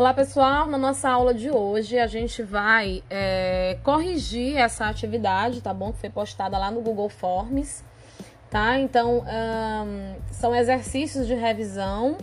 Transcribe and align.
Olá 0.00 0.14
pessoal, 0.14 0.66
na 0.66 0.78
nossa 0.78 1.10
aula 1.10 1.34
de 1.34 1.50
hoje 1.50 1.98
a 1.98 2.06
gente 2.06 2.42
vai 2.42 3.04
é, 3.10 3.76
corrigir 3.82 4.56
essa 4.56 4.86
atividade, 4.86 5.60
tá 5.60 5.74
bom? 5.74 5.92
Que 5.92 5.98
foi 5.98 6.08
postada 6.08 6.56
lá 6.56 6.70
no 6.70 6.80
Google 6.80 7.10
Forms, 7.10 7.84
tá? 8.48 8.78
Então, 8.78 9.22
são 10.30 10.56
exercícios 10.56 11.26
de 11.26 11.34
revisão, 11.34 12.16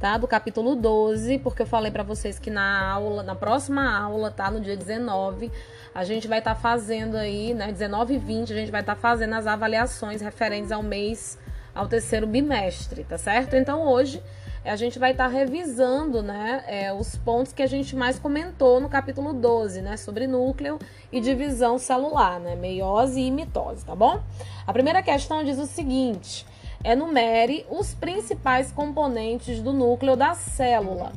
tá? 0.00 0.16
Do 0.16 0.26
capítulo 0.26 0.74
12, 0.74 1.40
porque 1.40 1.60
eu 1.60 1.66
falei 1.66 1.92
para 1.92 2.02
vocês 2.02 2.38
que 2.38 2.48
na 2.48 2.92
aula, 2.92 3.22
na 3.22 3.34
próxima 3.34 3.94
aula, 3.94 4.30
tá? 4.30 4.50
No 4.50 4.58
dia 4.58 4.74
19, 4.74 5.52
a 5.94 6.04
gente 6.04 6.26
vai 6.26 6.38
estar 6.38 6.54
tá 6.54 6.60
fazendo 6.62 7.14
aí, 7.14 7.52
né? 7.52 7.70
19 7.70 8.14
e 8.14 8.18
20, 8.18 8.54
a 8.54 8.56
gente 8.56 8.70
vai 8.70 8.80
estar 8.80 8.94
tá 8.94 9.00
fazendo 9.02 9.34
as 9.34 9.46
avaliações 9.46 10.22
referentes 10.22 10.72
ao 10.72 10.82
mês, 10.82 11.38
ao 11.74 11.86
terceiro 11.86 12.26
bimestre, 12.26 13.04
tá 13.04 13.18
certo? 13.18 13.54
Então, 13.54 13.82
hoje 13.82 14.22
a 14.68 14.76
gente 14.76 14.98
vai 14.98 15.12
estar 15.12 15.24
tá 15.24 15.30
revisando 15.30 16.22
né, 16.22 16.62
é, 16.66 16.92
os 16.92 17.16
pontos 17.16 17.52
que 17.52 17.62
a 17.62 17.66
gente 17.66 17.96
mais 17.96 18.18
comentou 18.18 18.80
no 18.80 18.88
capítulo 18.88 19.32
12, 19.32 19.80
né, 19.80 19.96
sobre 19.96 20.26
núcleo 20.26 20.78
e 21.10 21.20
divisão 21.20 21.78
celular, 21.78 22.38
né, 22.38 22.54
meiose 22.54 23.20
e 23.20 23.30
mitose, 23.30 23.84
tá 23.84 23.96
bom? 23.96 24.20
A 24.66 24.72
primeira 24.72 25.02
questão 25.02 25.42
diz 25.42 25.58
o 25.58 25.66
seguinte: 25.66 26.46
enumere 26.84 27.64
os 27.70 27.94
principais 27.94 28.70
componentes 28.70 29.60
do 29.62 29.72
núcleo 29.72 30.16
da 30.16 30.34
célula. 30.34 31.12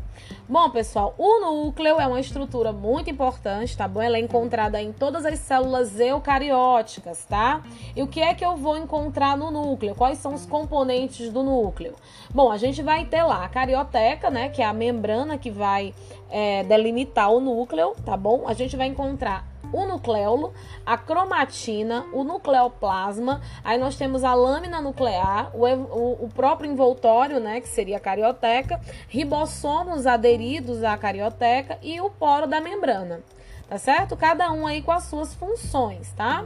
Bom, 0.48 0.70
pessoal, 0.70 1.16
o 1.18 1.40
núcleo 1.40 2.00
é 2.00 2.06
uma 2.06 2.20
estrutura 2.20 2.74
muito 2.74 3.10
importante, 3.10 3.78
tá 3.78 3.88
bom? 3.88 4.02
Ela 4.02 4.18
é 4.18 4.20
encontrada 4.20 4.82
em 4.82 4.92
todas 4.92 5.26
as 5.26 5.40
células 5.40 6.00
eucarióticas, 6.00 7.26
tá? 7.26 7.64
E 7.96 8.04
o 8.04 8.08
que 8.08 8.20
é 8.20 8.34
que 8.34 8.44
eu 8.44 8.58
vou 8.58 8.78
encontrar 8.78 9.38
no 9.38 9.50
núcleo? 9.50 9.96
Quais 9.96 10.18
são 10.18 10.34
os 10.34 10.46
componentes 10.46 11.32
do 11.32 11.42
núcleo? 11.42 11.96
Bom, 12.34 12.52
a 12.52 12.58
gente 12.58 12.82
vai 12.82 13.06
ter 13.06 13.24
lá 13.24 13.46
a 13.46 13.50
carioteca, 13.50 14.30
né? 14.30 14.50
Que 14.50 14.62
é 14.62 14.66
a 14.66 14.74
membrana 14.74 15.38
que 15.38 15.50
vai 15.50 15.94
é, 16.30 16.64
delimitar 16.64 17.32
o 17.32 17.40
núcleo, 17.40 17.96
tá 18.06 18.18
bom? 18.18 18.44
A 18.46 18.54
gente 18.54 18.76
vai 18.76 18.88
encontrar 18.88 19.52
o 19.74 19.86
nucleolo, 19.86 20.54
a 20.86 20.98
cromatina, 20.98 22.06
o 22.14 22.24
nucleoplasma, 22.24 23.42
aí 23.64 23.78
nós 23.78 23.96
temos 23.96 24.24
a 24.24 24.34
lâmina 24.34 24.82
nuclear, 24.82 25.52
o, 25.56 25.66
o, 25.66 26.26
o 26.26 26.30
próprio 26.30 26.70
envoltório, 26.70 27.40
né, 27.40 27.62
que 27.62 27.68
seria 27.68 27.98
a 27.98 28.00
carioteca, 28.00 28.80
ribossomos 29.08 30.06
aderidos 30.14 30.84
à 30.84 30.98
carioteca 30.98 31.78
e 31.82 32.00
o 32.02 32.10
poro 32.10 32.48
da 32.48 32.62
membrana, 32.62 33.22
tá 33.68 33.78
certo? 33.78 34.16
Cada 34.16 34.52
um 34.52 34.68
aí 34.68 34.82
com 34.82 34.92
as 34.92 35.04
suas 35.06 35.34
funções, 35.34 36.12
tá? 36.14 36.46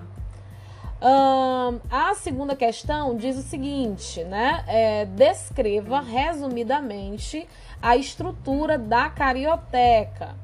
Um, 1.01 1.79
a 1.91 2.15
segunda 2.15 2.55
questão 2.55 3.15
diz 3.15 3.37
o 3.37 3.41
seguinte, 3.41 4.23
né? 4.23 4.63
É, 4.67 5.05
descreva 5.05 5.99
resumidamente 5.99 7.47
a 7.81 7.95
estrutura 7.95 8.77
da 8.77 9.09
carioteca. 9.09 10.35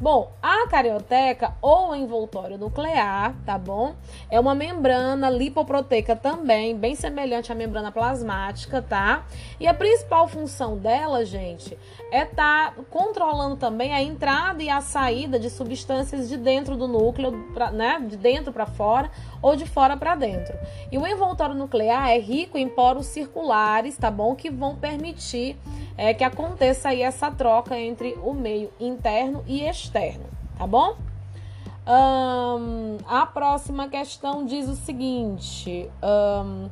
Bom, 0.00 0.32
a 0.42 0.66
carioteca 0.66 1.52
ou 1.60 1.94
envoltório 1.94 2.56
nuclear, 2.56 3.34
tá 3.44 3.58
bom? 3.58 3.94
É 4.30 4.40
uma 4.40 4.54
membrana 4.54 5.28
lipoproteica 5.28 6.16
também, 6.16 6.74
bem 6.74 6.94
semelhante 6.94 7.52
à 7.52 7.54
membrana 7.54 7.92
plasmática, 7.92 8.80
tá? 8.80 9.26
E 9.60 9.68
a 9.68 9.74
principal 9.74 10.26
função 10.26 10.78
dela, 10.78 11.22
gente, 11.26 11.76
é 12.10 12.22
estar 12.22 12.74
tá 12.74 12.82
controlando 12.88 13.56
também 13.56 13.92
a 13.92 14.02
entrada 14.02 14.62
e 14.62 14.70
a 14.70 14.80
saída 14.80 15.38
de 15.38 15.50
substâncias 15.50 16.30
de 16.30 16.38
dentro 16.38 16.78
do 16.78 16.88
núcleo, 16.88 17.50
pra, 17.52 17.70
né? 17.70 18.00
De 18.00 18.16
dentro 18.16 18.54
para 18.54 18.64
fora 18.64 19.10
ou 19.42 19.54
de 19.54 19.66
fora 19.66 19.98
para 19.98 20.14
dentro. 20.14 20.56
E 20.90 20.96
o 20.96 21.06
envoltório 21.06 21.54
nuclear 21.54 22.08
é 22.08 22.18
rico 22.18 22.56
em 22.56 22.70
poros 22.70 23.04
circulares, 23.04 23.98
tá 23.98 24.10
bom? 24.10 24.34
Que 24.34 24.50
vão 24.50 24.76
permitir 24.76 25.58
é, 26.00 26.14
que 26.14 26.24
aconteça 26.24 26.88
aí 26.88 27.02
essa 27.02 27.30
troca 27.30 27.78
entre 27.78 28.18
o 28.22 28.32
meio 28.32 28.70
interno 28.80 29.44
e 29.46 29.62
externo, 29.62 29.89
tá 30.56 30.66
bom? 30.66 30.96
Um, 31.86 32.98
a 33.08 33.26
próxima 33.26 33.88
questão 33.88 34.44
diz 34.44 34.68
o 34.68 34.76
seguinte: 34.76 35.90
um, 36.02 36.70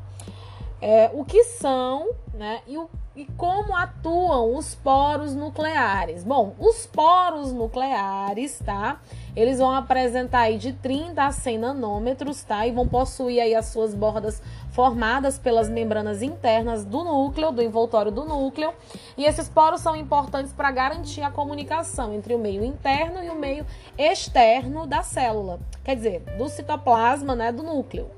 é, 0.81 1.11
o 1.13 1.25
que 1.25 1.43
são 1.45 2.11
né, 2.33 2.61
e, 2.67 2.79
o, 2.79 2.89
e 3.19 3.27
como 3.37 3.75
atuam 3.75 4.55
os 4.55 4.77
poros 4.77 5.35
nucleares? 5.35 6.23
Bom, 6.23 6.55
os 6.57 6.87
poros 6.87 7.53
nucleares, 7.53 8.61
tá? 8.65 9.01
Eles 9.35 9.59
vão 9.59 9.73
apresentar 9.73 10.43
aí 10.43 10.57
de 10.57 10.73
30 10.73 11.25
a 11.25 11.33
100 11.33 11.59
nanômetros, 11.59 12.45
tá? 12.45 12.65
E 12.65 12.71
vão 12.71 12.87
possuir 12.87 13.43
aí 13.43 13.57
as 13.57 13.67
suas 13.67 13.93
bordas 13.93 14.41
formadas 14.71 15.37
pelas 15.37 15.69
membranas 15.69 16.23
internas 16.23 16.85
do 16.85 17.03
núcleo, 17.03 17.51
do 17.51 17.61
envoltório 17.61 18.13
do 18.13 18.25
núcleo. 18.25 18.73
E 19.17 19.25
esses 19.25 19.49
poros 19.49 19.81
são 19.81 19.97
importantes 19.97 20.53
para 20.53 20.71
garantir 20.71 21.23
a 21.23 21.31
comunicação 21.31 22.15
entre 22.15 22.35
o 22.35 22.39
meio 22.39 22.63
interno 22.63 23.21
e 23.25 23.31
o 23.31 23.35
meio 23.35 23.67
externo 23.99 24.87
da 24.87 25.03
célula, 25.03 25.59
quer 25.83 25.97
dizer, 25.97 26.21
do 26.39 26.49
citoplasma, 26.49 27.35
né, 27.35 27.51
do 27.51 27.65
núcleo 27.65 28.09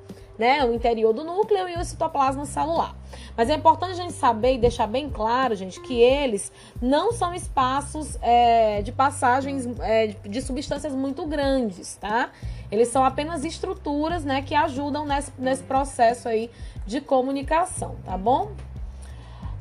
né? 0.40 0.64
O 0.64 0.72
interior 0.72 1.12
do 1.12 1.22
núcleo 1.22 1.68
e 1.68 1.76
o 1.76 1.84
citoplasma 1.84 2.46
celular. 2.46 2.96
Mas 3.36 3.50
é 3.50 3.54
importante 3.54 3.92
a 3.92 3.94
gente 3.94 4.14
saber 4.14 4.54
e 4.54 4.58
deixar 4.58 4.86
bem 4.86 5.10
claro, 5.10 5.54
gente, 5.54 5.78
que 5.82 6.00
eles 6.00 6.50
não 6.80 7.12
são 7.12 7.34
espaços 7.34 8.18
é, 8.22 8.80
de 8.80 8.90
passagens 8.90 9.68
é, 9.80 10.08
de 10.26 10.40
substâncias 10.40 10.94
muito 10.94 11.26
grandes, 11.26 11.96
tá? 11.96 12.30
Eles 12.72 12.88
são 12.88 13.04
apenas 13.04 13.44
estruturas, 13.44 14.24
né, 14.24 14.42
que 14.42 14.54
ajudam 14.54 15.04
nesse, 15.04 15.32
nesse 15.38 15.62
processo 15.62 16.28
aí 16.28 16.50
de 16.86 17.00
comunicação, 17.00 17.96
tá 18.04 18.16
bom? 18.16 18.52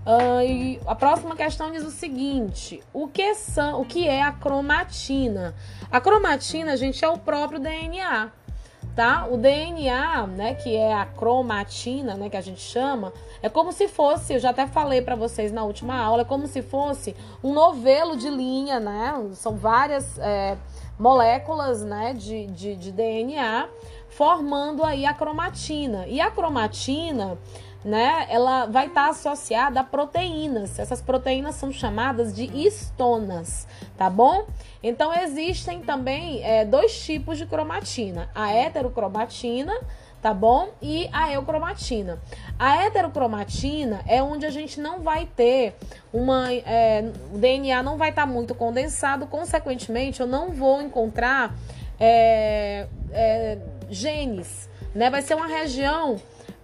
Uh, 0.06 0.42
e 0.42 0.80
a 0.88 0.96
próxima 0.96 1.36
questão 1.36 1.72
diz 1.72 1.84
o 1.84 1.92
seguinte: 1.92 2.82
o 2.94 3.08
que, 3.08 3.36
são, 3.36 3.82
o 3.82 3.86
que 3.86 4.08
é 4.08 4.24
a 4.24 4.32
cromatina? 4.32 5.54
A 5.92 6.00
cromatina, 6.00 6.78
gente, 6.78 7.04
é 7.04 7.10
o 7.10 7.18
próprio 7.18 7.60
DNA 7.60 8.32
tá? 9.00 9.30
O 9.32 9.38
DNA, 9.38 10.28
né, 10.28 10.56
que 10.56 10.76
é 10.76 10.94
a 10.94 11.06
cromatina, 11.06 12.16
né, 12.16 12.30
que 12.30 12.36
a 12.36 12.42
gente 12.42 12.60
chama, 12.60 13.14
é 13.42 13.48
como 13.48 13.72
se 13.72 13.88
fosse, 13.88 14.34
eu 14.34 14.40
já 14.40 14.50
até 14.50 14.68
falei 14.68 15.02
para 15.02 15.16
vocês 15.16 15.54
na 15.54 15.64
última 15.64 15.96
aula, 15.96 16.24
é 16.24 16.26
como 16.26 16.48
se 16.48 16.62
fosse 16.62 17.16
um 17.42 17.54
novelo 17.54 18.18
de 18.18 18.30
linha, 18.30 18.78
né? 18.78 19.14
São 19.36 19.56
várias 19.56 20.20
é, 20.20 20.58
moléculas, 21.00 21.82
né, 21.82 22.14
de, 22.14 22.48
de, 22.48 22.76
de 22.76 22.92
DNA 22.92 23.70
formando 24.10 24.84
aí 24.84 25.06
a 25.06 25.14
cromatina. 25.14 26.06
E 26.06 26.20
a 26.20 26.30
cromatina 26.30 27.38
né, 27.84 28.28
ela 28.30 28.66
vai 28.66 28.88
estar 28.88 29.06
tá 29.06 29.10
associada 29.10 29.80
a 29.80 29.84
proteínas. 29.84 30.78
Essas 30.80 31.02
proteínas 31.02 31.56
são 31.56 31.72
chamadas 31.72 32.36
de 32.36 32.46
histonas, 32.46 33.68
tá 33.98 34.10
bom? 34.10 34.46
Então 34.84 35.14
existem 35.14 35.82
também 35.82 36.44
é, 36.44 36.66
dois 36.66 37.00
tipos 37.00 37.38
de 37.38 37.46
cromatina: 37.46 38.30
a 38.36 38.54
heterocromatina, 38.54 39.74
tá 40.22 40.34
bom? 40.34 40.70
E 40.82 41.10
a 41.14 41.32
eucromatina. 41.32 42.20
A 42.58 42.84
heterocromatina 42.86 44.02
é 44.06 44.22
onde 44.22 44.46
a 44.46 44.52
gente 44.52 44.82
não 44.82 45.00
vai 45.00 45.26
ter 45.26 45.76
uma. 46.12 46.52
É, 46.52 47.10
o 47.34 47.38
DNA 47.38 47.82
não 47.82 47.98
vai 47.98 48.10
estar 48.10 48.24
tá 48.24 48.28
muito 48.28 48.54
condensado, 48.54 49.26
consequentemente, 49.28 50.20
eu 50.20 50.28
não 50.28 50.52
vou 50.52 50.82
encontrar 50.82 51.56
é, 51.98 52.88
é 53.12 53.58
genes, 53.90 54.70
né? 54.94 55.10
Vai 55.10 55.22
ser 55.22 55.36
uma 55.36 55.48
região 55.48 56.18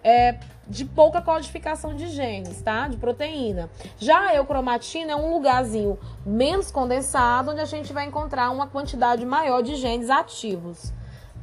é, 0.03 0.35
de 0.67 0.85
pouca 0.85 1.21
codificação 1.21 1.95
de 1.95 2.07
genes, 2.07 2.61
tá? 2.61 2.87
De 2.87 2.97
proteína. 2.97 3.69
Já 3.97 4.29
a 4.29 4.35
eucromatina 4.35 5.11
é 5.11 5.15
um 5.15 5.31
lugarzinho 5.31 5.97
menos 6.25 6.71
condensado, 6.71 7.51
onde 7.51 7.61
a 7.61 7.65
gente 7.65 7.93
vai 7.93 8.05
encontrar 8.05 8.49
uma 8.49 8.67
quantidade 8.67 9.25
maior 9.25 9.61
de 9.61 9.75
genes 9.75 10.09
ativos, 10.09 10.91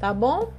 tá 0.00 0.12
bom? 0.12 0.50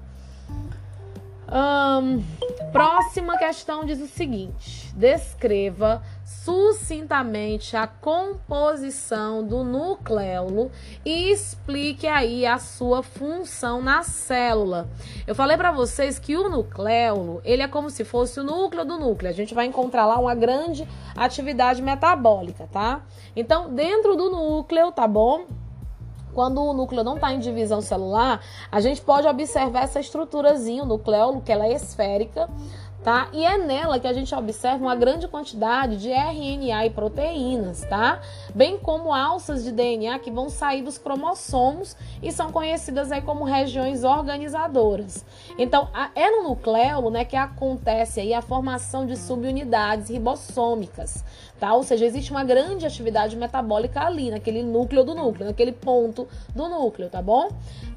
Um, 1.54 2.24
próxima 2.72 3.38
questão 3.38 3.86
diz 3.86 4.02
o 4.02 4.08
seguinte: 4.08 4.92
descreva 4.96 6.02
sucintamente 6.44 7.78
a 7.78 7.88
composição 7.88 9.46
do 9.46 9.64
nucleolo 9.64 10.70
e 11.06 11.32
explique 11.32 12.06
aí 12.06 12.46
a 12.46 12.58
sua 12.58 13.02
função 13.02 13.82
na 13.82 14.04
célula. 14.04 14.90
Eu 15.26 15.34
falei 15.34 15.56
para 15.56 15.72
vocês 15.72 16.20
que 16.20 16.36
o 16.36 16.50
nucleolo, 16.50 17.42
ele 17.46 17.62
é 17.62 17.68
como 17.68 17.90
se 17.90 18.04
fosse 18.04 18.42
o 18.42 18.44
núcleo 18.44 18.84
do 18.84 19.00
núcleo. 19.00 19.30
A 19.30 19.34
gente 19.34 19.54
vai 19.54 19.66
encontrar 19.66 20.06
lá 20.06 20.20
uma 20.20 20.36
grande 20.36 20.86
atividade 21.16 21.82
metabólica, 21.82 22.68
tá? 22.70 23.02
Então, 23.36 23.74
dentro 23.74 24.18
do 24.18 24.30
núcleo, 24.30 24.92
tá 24.92 25.08
bom? 25.08 25.46
Quando 26.34 26.62
o 26.62 26.74
núcleo 26.74 27.04
não 27.04 27.16
está 27.16 27.32
em 27.32 27.40
divisão 27.40 27.80
celular, 27.80 28.42
a 28.72 28.82
gente 28.82 29.00
pode 29.02 29.28
observar 29.28 29.84
essa 29.84 30.00
estruturazinha, 30.00 30.84
o 30.84 30.86
nucleolo, 30.86 31.42
que 31.42 31.52
ela 31.52 31.68
é 31.68 31.74
esférica, 31.74 32.50
tá? 33.04 33.28
E 33.34 33.44
é 33.44 33.58
nela 33.58 34.00
que 34.00 34.08
a 34.08 34.14
gente 34.14 34.34
observa 34.34 34.78
uma 34.78 34.96
grande 34.96 35.28
quantidade 35.28 35.98
de 35.98 36.10
RNA 36.10 36.86
e 36.86 36.90
proteínas, 36.90 37.82
tá? 37.82 38.22
Bem 38.56 38.78
como 38.78 39.14
alças 39.14 39.64
de 39.64 39.72
DNA 39.72 40.18
que 40.20 40.32
vão 40.32 40.50
sair 40.50 40.82
dos 40.82 40.98
cromossomos 40.98 41.96
e 42.22 42.32
são 42.32 42.52
conhecidas 42.52 43.12
aí 43.12 43.22
como 43.22 43.44
regiões 43.44 44.04
organizadoras. 44.04 45.26
Então, 45.58 45.90
é 46.16 46.32
no 46.32 46.50
nucleolo, 46.50 47.10
né, 47.10 47.26
que 47.26 47.36
acontece 47.36 48.22
aí 48.22 48.34
a 48.34 48.42
formação 48.42 49.06
de 49.06 49.18
subunidades 49.18 50.10
ribossômicas, 50.10 51.24
tá? 51.64 51.74
Ou 51.74 51.82
seja, 51.82 52.06
existe 52.06 52.30
uma 52.30 52.44
grande 52.44 52.86
atividade 52.86 53.38
metabólica 53.38 54.02
ali, 54.02 54.30
naquele 54.30 54.62
núcleo 54.62 55.06
do 55.06 55.16
núcleo, 55.16 55.48
naquele 55.48 55.72
ponto 55.72 56.28
do 56.54 56.68
núcleo, 56.68 57.10
tá 57.10 57.22
bom? 57.22 57.48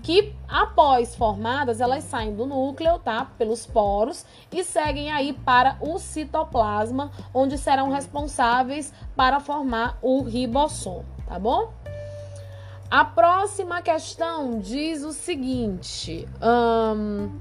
Que 0.04 0.32
após 0.46 1.16
formadas, 1.16 1.80
elas 1.80 2.04
saem 2.04 2.32
do 2.32 2.46
núcleo, 2.46 3.00
tá? 3.00 3.24
Pelos 3.36 3.66
poros 3.66 4.24
e 4.52 4.62
seguem 4.62 5.10
aí 5.10 5.32
para 5.32 5.76
o 5.80 5.98
citoplasma, 5.98 7.10
onde 7.34 7.58
serão 7.58 7.90
responsáveis 7.90 8.94
para 9.16 9.40
formar 9.40 9.98
o 10.00 10.22
ribossomo, 10.22 11.04
tá 11.26 11.36
bom? 11.36 11.72
A 12.88 13.04
próxima 13.04 13.82
questão 13.82 14.60
diz 14.60 15.02
o 15.02 15.10
seguinte: 15.12 16.28
hum, 16.40 17.32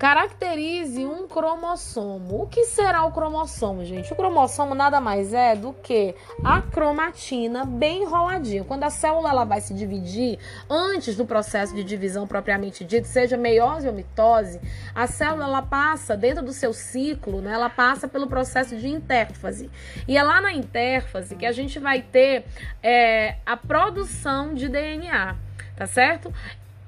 Caracterize 0.00 1.04
um 1.04 1.28
cromossomo. 1.28 2.44
O 2.44 2.46
que 2.46 2.64
será 2.64 3.04
o 3.04 3.12
cromossomo, 3.12 3.84
gente? 3.84 4.10
O 4.10 4.16
cromossomo 4.16 4.74
nada 4.74 4.98
mais 4.98 5.34
é 5.34 5.54
do 5.54 5.74
que 5.74 6.14
a 6.42 6.62
cromatina 6.62 7.66
bem 7.66 8.04
enroladinha. 8.04 8.64
Quando 8.64 8.84
a 8.84 8.88
célula 8.88 9.28
ela 9.28 9.44
vai 9.44 9.60
se 9.60 9.74
dividir, 9.74 10.38
antes 10.70 11.16
do 11.16 11.26
processo 11.26 11.74
de 11.74 11.84
divisão 11.84 12.26
propriamente 12.26 12.82
dito, 12.82 13.06
seja 13.06 13.36
meiose 13.36 13.86
ou 13.86 13.92
mitose, 13.92 14.58
a 14.94 15.06
célula 15.06 15.44
ela 15.44 15.60
passa 15.60 16.16
dentro 16.16 16.42
do 16.42 16.52
seu 16.54 16.72
ciclo, 16.72 17.42
né? 17.42 17.52
Ela 17.52 17.68
passa 17.68 18.08
pelo 18.08 18.26
processo 18.26 18.78
de 18.78 18.88
intérfase. 18.88 19.70
E 20.08 20.16
é 20.16 20.22
lá 20.22 20.40
na 20.40 20.54
intérfase 20.54 21.36
que 21.36 21.44
a 21.44 21.52
gente 21.52 21.78
vai 21.78 22.00
ter 22.00 22.46
é, 22.82 23.36
a 23.44 23.54
produção 23.54 24.54
de 24.54 24.66
DNA 24.66 25.36
tá 25.80 25.86
certo? 25.86 26.30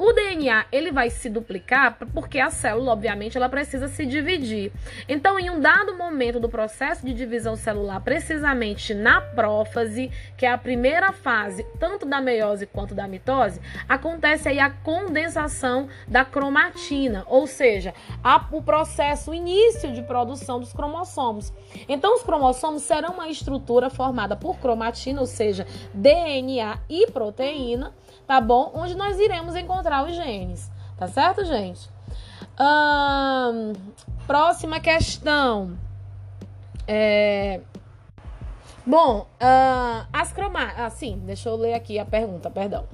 O 0.05 0.13
DNA 0.13 0.67
ele 0.73 0.91
vai 0.91 1.11
se 1.11 1.31
duplicar 1.31 1.97
porque 2.13 2.41
a 2.41 2.51
célula, 2.51 2.91
obviamente, 2.91 3.37
ela 3.37 3.49
precisa 3.49 3.87
se 3.87 4.05
dividir. 4.05 4.73
Então, 5.09 5.39
em 5.39 5.49
um 5.49 5.61
dado 5.61 5.97
momento 5.97 6.41
do 6.41 6.49
processo 6.49 7.07
de 7.07 7.15
divisão 7.15 7.55
celular, 7.55 8.01
precisamente 8.01 8.95
na 8.95 9.21
prófase, 9.21 10.11
que 10.37 10.45
é 10.45 10.51
a 10.51 10.59
primeira 10.59 11.13
fase, 11.13 11.65
tanto 11.79 12.05
da 12.05 12.21
meiose 12.21 12.67
quanto 12.67 12.97
da 12.97 13.07
mitose, 13.07 13.61
acontece 13.89 14.49
aí 14.49 14.59
a 14.59 14.71
condensação 14.71 15.87
da 16.09 16.25
cromatina, 16.25 17.25
ou 17.29 17.47
seja, 17.47 17.95
a, 18.25 18.45
o 18.51 18.61
processo, 18.61 19.31
o 19.31 19.35
início 19.35 19.93
de 19.93 20.03
produção 20.03 20.59
dos 20.59 20.73
cromossomos. 20.73 21.53
Então, 21.89 22.17
os 22.17 22.25
cromossomos 22.25 22.83
serão 22.83 23.11
uma 23.11 23.29
estrutura 23.29 23.89
formada 23.89 24.35
por 24.35 24.59
cromatina, 24.59 25.21
ou 25.21 25.29
seja, 25.29 25.65
DNA 25.95 26.81
e 26.91 27.07
proteína 27.13 27.95
tá 28.33 28.41
bom? 28.41 28.71
Onde 28.73 28.95
nós 28.95 29.19
iremos 29.19 29.55
encontrar 29.55 30.07
os 30.07 30.15
genes, 30.15 30.71
tá 30.97 31.07
certo, 31.07 31.45
gente? 31.45 31.87
Hum, 32.59 33.75
próxima 34.27 34.81
questão. 34.81 35.77
É... 36.89 37.61
Bom, 38.87 39.27
uh, 39.35 40.07
as 40.11 40.33
cromátides. 40.33 40.81
Ah, 40.81 40.89
sim, 40.89 41.21
deixa 41.27 41.51
eu 41.51 41.57
ler 41.57 41.75
aqui 41.75 41.99
a 41.99 42.07
pergunta, 42.07 42.51
perdão. 42.51 42.87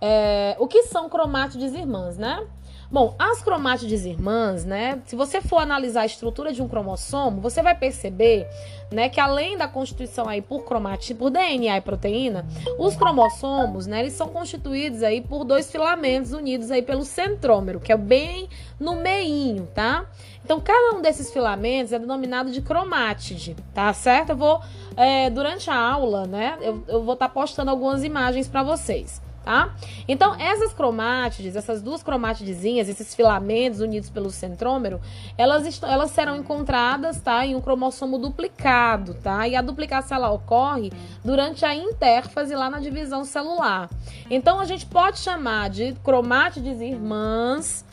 É, 0.00 0.56
o 0.58 0.66
que 0.66 0.82
são 0.82 1.08
cromátides 1.08 1.74
irmãs, 1.74 2.18
né? 2.18 2.44
Bom, 2.92 3.14
as 3.18 3.40
cromátides 3.40 4.04
irmãs, 4.04 4.66
né? 4.66 5.00
Se 5.06 5.16
você 5.16 5.40
for 5.40 5.56
analisar 5.56 6.02
a 6.02 6.06
estrutura 6.06 6.52
de 6.52 6.60
um 6.60 6.68
cromossomo, 6.68 7.40
você 7.40 7.62
vai 7.62 7.74
perceber, 7.74 8.46
né, 8.90 9.08
que 9.08 9.18
além 9.18 9.56
da 9.56 9.66
constituição 9.66 10.28
aí 10.28 10.42
por 10.42 10.66
cromatina, 10.66 11.18
por 11.18 11.30
DNA 11.30 11.78
e 11.78 11.80
proteína, 11.80 12.44
os 12.78 12.94
cromossomos, 12.94 13.86
né, 13.86 14.00
eles 14.00 14.12
são 14.12 14.28
constituídos 14.28 15.02
aí 15.02 15.22
por 15.22 15.42
dois 15.42 15.72
filamentos 15.72 16.34
unidos 16.34 16.70
aí 16.70 16.82
pelo 16.82 17.02
centrômero, 17.02 17.80
que 17.80 17.90
é 17.90 17.96
bem 17.96 18.46
no 18.78 18.96
meinho, 18.96 19.66
tá? 19.74 20.04
Então, 20.44 20.60
cada 20.60 20.94
um 20.94 21.00
desses 21.00 21.32
filamentos 21.32 21.94
é 21.94 21.98
denominado 21.98 22.50
de 22.50 22.60
cromátide, 22.60 23.56
tá 23.72 23.90
certo? 23.94 24.30
Eu 24.30 24.36
vou, 24.36 24.60
é, 24.98 25.30
durante 25.30 25.70
a 25.70 25.76
aula, 25.78 26.26
né, 26.26 26.58
eu, 26.60 26.84
eu 26.86 27.02
vou 27.02 27.14
estar 27.14 27.28
tá 27.28 27.32
postando 27.32 27.70
algumas 27.70 28.04
imagens 28.04 28.48
para 28.48 28.62
vocês 28.62 29.22
tá? 29.44 29.74
Então, 30.06 30.34
essas 30.34 30.72
cromátides, 30.72 31.56
essas 31.56 31.82
duas 31.82 32.02
cromátidezinhas, 32.02 32.88
esses 32.88 33.14
filamentos 33.14 33.80
unidos 33.80 34.10
pelo 34.10 34.30
centrômero, 34.30 35.00
elas, 35.36 35.82
elas 35.82 36.10
serão 36.10 36.36
encontradas, 36.36 37.20
tá? 37.20 37.44
Em 37.44 37.54
um 37.54 37.60
cromossomo 37.60 38.18
duplicado, 38.18 39.14
tá? 39.14 39.46
E 39.46 39.56
a 39.56 39.62
duplicação, 39.62 40.16
ela 40.18 40.30
ocorre 40.30 40.92
durante 41.24 41.64
a 41.64 41.74
intérfase 41.74 42.54
lá 42.54 42.70
na 42.70 42.80
divisão 42.80 43.24
celular. 43.24 43.90
Então, 44.30 44.60
a 44.60 44.64
gente 44.64 44.86
pode 44.86 45.18
chamar 45.18 45.70
de 45.70 45.92
cromátides 46.04 46.80
irmãs 46.80 47.84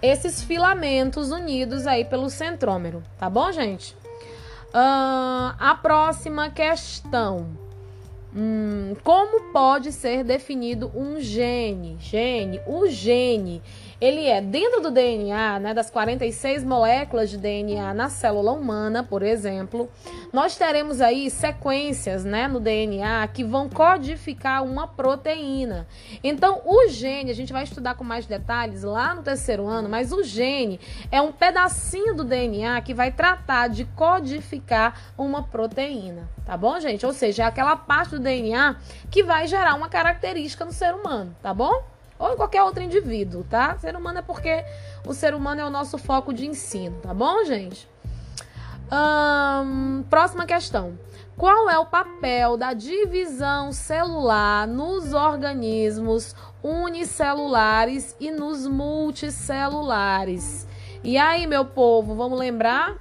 esses 0.00 0.42
filamentos 0.42 1.30
unidos 1.30 1.86
aí 1.86 2.04
pelo 2.04 2.28
centrômero, 2.28 3.02
tá 3.18 3.30
bom, 3.30 3.52
gente? 3.52 3.94
Uh, 4.74 5.54
a 5.58 5.78
próxima 5.80 6.50
questão. 6.50 7.61
Hum, 8.34 8.96
como 9.04 9.52
pode 9.52 9.92
ser 9.92 10.24
definido 10.24 10.90
um 10.94 11.20
gene? 11.20 11.96
Gene, 12.00 12.62
o 12.66 12.86
gene 12.88 13.60
ele 14.02 14.26
é 14.26 14.40
dentro 14.40 14.80
do 14.80 14.90
DNA, 14.90 15.60
né, 15.60 15.72
das 15.72 15.88
46 15.88 16.64
moléculas 16.64 17.30
de 17.30 17.38
DNA 17.38 17.94
na 17.94 18.08
célula 18.08 18.50
humana, 18.50 19.04
por 19.04 19.22
exemplo, 19.22 19.88
nós 20.32 20.56
teremos 20.56 21.00
aí 21.00 21.30
sequências, 21.30 22.24
né, 22.24 22.48
no 22.48 22.58
DNA 22.58 23.24
que 23.28 23.44
vão 23.44 23.68
codificar 23.68 24.64
uma 24.64 24.88
proteína. 24.88 25.86
Então, 26.24 26.62
o 26.64 26.88
gene, 26.88 27.30
a 27.30 27.34
gente 27.34 27.52
vai 27.52 27.62
estudar 27.62 27.94
com 27.94 28.02
mais 28.02 28.26
detalhes 28.26 28.82
lá 28.82 29.14
no 29.14 29.22
terceiro 29.22 29.68
ano, 29.68 29.88
mas 29.88 30.12
o 30.12 30.24
gene 30.24 30.80
é 31.08 31.22
um 31.22 31.30
pedacinho 31.30 32.12
do 32.12 32.24
DNA 32.24 32.80
que 32.80 32.92
vai 32.92 33.12
tratar 33.12 33.68
de 33.68 33.84
codificar 33.84 35.12
uma 35.16 35.44
proteína, 35.44 36.28
tá 36.44 36.56
bom, 36.56 36.80
gente? 36.80 37.06
Ou 37.06 37.12
seja, 37.12 37.44
é 37.44 37.46
aquela 37.46 37.76
parte 37.76 38.16
do 38.16 38.18
DNA 38.18 38.74
que 39.12 39.22
vai 39.22 39.46
gerar 39.46 39.76
uma 39.76 39.88
característica 39.88 40.64
no 40.64 40.72
ser 40.72 40.92
humano, 40.92 41.36
tá 41.40 41.54
bom? 41.54 41.92
Ou 42.18 42.32
em 42.32 42.36
qualquer 42.36 42.62
outro 42.62 42.82
indivíduo, 42.82 43.44
tá? 43.44 43.76
Ser 43.78 43.96
humano 43.96 44.18
é 44.18 44.22
porque 44.22 44.64
o 45.06 45.12
ser 45.12 45.34
humano 45.34 45.60
é 45.60 45.64
o 45.64 45.70
nosso 45.70 45.98
foco 45.98 46.32
de 46.32 46.46
ensino, 46.46 46.98
tá 47.00 47.12
bom, 47.12 47.44
gente? 47.44 47.90
próxima 50.10 50.44
questão. 50.44 50.98
Qual 51.34 51.70
é 51.70 51.78
o 51.78 51.86
papel 51.86 52.58
da 52.58 52.74
divisão 52.74 53.72
celular 53.72 54.68
nos 54.68 55.14
organismos 55.14 56.36
unicelulares 56.62 58.14
e 58.20 58.30
nos 58.30 58.66
multicelulares? 58.66 60.68
E 61.02 61.16
aí, 61.16 61.46
meu 61.46 61.64
povo, 61.64 62.14
vamos 62.14 62.38
lembrar? 62.38 62.98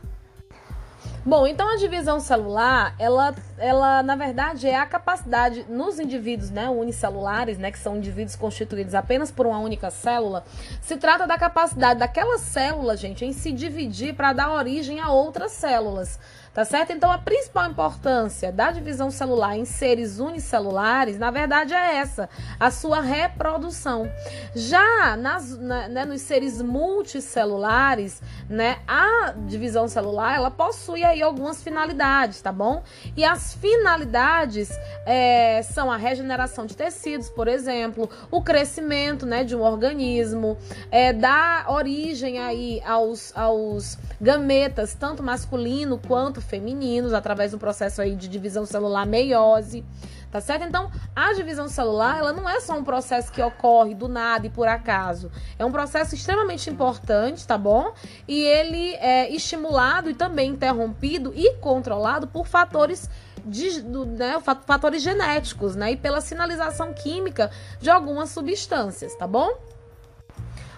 Bom, 1.23 1.45
então 1.45 1.69
a 1.69 1.75
divisão 1.75 2.19
celular, 2.19 2.95
ela, 2.97 3.35
ela 3.59 4.01
na 4.01 4.16
verdade 4.16 4.68
é 4.68 4.75
a 4.75 4.87
capacidade 4.87 5.63
nos 5.69 5.99
indivíduos, 5.99 6.49
né, 6.49 6.68
unicelulares, 6.68 7.59
né, 7.59 7.71
que 7.71 7.78
são 7.78 7.97
indivíduos 7.97 8.35
constituídos 8.35 8.95
apenas 8.95 9.30
por 9.30 9.45
uma 9.45 9.59
única 9.59 9.92
célula, 9.92 10.44
se 10.81 10.97
trata 10.97 11.28
da 11.28 11.37
capacidade 11.37 11.99
daquela 11.99 12.40
célula, 12.40 12.97
gente, 12.97 13.23
em 13.23 13.33
se 13.33 13.51
dividir 13.51 14.16
para 14.16 14.33
dar 14.33 14.51
origem 14.51 14.99
a 14.99 15.11
outras 15.11 15.51
células. 15.51 16.19
Tá 16.53 16.65
certo? 16.65 16.91
Então, 16.91 17.09
a 17.09 17.17
principal 17.17 17.69
importância 17.71 18.51
da 18.51 18.71
divisão 18.71 19.09
celular 19.09 19.57
em 19.57 19.63
seres 19.63 20.19
unicelulares, 20.19 21.17
na 21.17 21.31
verdade, 21.31 21.73
é 21.73 21.95
essa: 21.95 22.29
a 22.59 22.69
sua 22.69 22.99
reprodução. 22.99 24.11
Já 24.53 25.15
nas, 25.15 25.57
na, 25.57 25.87
né, 25.87 26.03
nos 26.03 26.19
seres 26.21 26.61
multicelulares, 26.61 28.21
né, 28.49 28.79
a 28.85 29.33
divisão 29.47 29.87
celular 29.87 30.35
ela 30.35 30.51
possui 30.51 31.05
aí 31.05 31.21
algumas 31.21 31.63
finalidades, 31.63 32.41
tá 32.41 32.51
bom? 32.51 32.83
E 33.15 33.23
as 33.23 33.53
finalidades 33.53 34.71
é, 35.05 35.61
são 35.63 35.89
a 35.89 35.95
regeneração 35.95 36.65
de 36.65 36.75
tecidos, 36.75 37.29
por 37.29 37.47
exemplo, 37.47 38.09
o 38.29 38.41
crescimento 38.41 39.25
né, 39.25 39.45
de 39.45 39.55
um 39.55 39.61
organismo, 39.61 40.57
é, 40.91 41.13
dar 41.13 41.71
origem 41.71 42.39
aí 42.39 42.81
aos, 42.85 43.31
aos 43.37 43.97
gametas, 44.19 44.93
tanto 44.93 45.23
masculino 45.23 45.97
quanto 45.97 46.41
femininos, 46.42 47.14
através 47.14 47.52
do 47.52 47.57
processo 47.57 48.02
aí 48.02 48.16
de 48.16 48.28
divisão 48.28 48.66
celular 48.66 49.06
meiose, 49.06 49.83
tá 50.31 50.40
certo? 50.40 50.66
Então, 50.66 50.90
a 51.16 51.33
divisão 51.33 51.68
celular, 51.68 52.19
ela 52.19 52.33
não 52.33 52.50
é 52.50 52.60
só 52.60 52.74
um 52.78 52.83
processo 52.83 53.31
que 53.31 53.42
ocorre 53.42 53.94
do 53.94 54.07
nada 54.07 54.48
e 54.48 54.50
por 54.50 54.68
acaso. 54.68 55.31
É 55.60 55.66
um 55.66 55.71
processo 55.71 56.16
extremamente 56.16 56.69
importante, 56.69 57.45
tá 57.45 57.57
bom? 57.57 57.94
E 58.28 58.42
ele 58.44 58.95
é 58.95 59.30
estimulado 59.30 60.10
e 60.10 60.14
também 60.14 60.52
interrompido 60.52 61.33
e 61.36 61.54
controlado 61.56 62.28
por 62.28 62.48
fatores 62.48 63.10
de, 63.45 63.81
do, 63.81 64.06
né, 64.06 64.40
fatores 64.66 65.02
genéticos, 65.02 65.76
né? 65.76 65.92
E 65.92 65.98
pela 65.98 66.21
sinalização 66.21 66.94
química 66.94 67.52
de 67.80 67.90
algumas 67.90 68.30
substâncias, 68.30 69.16
tá 69.16 69.28
bom? 69.28 69.70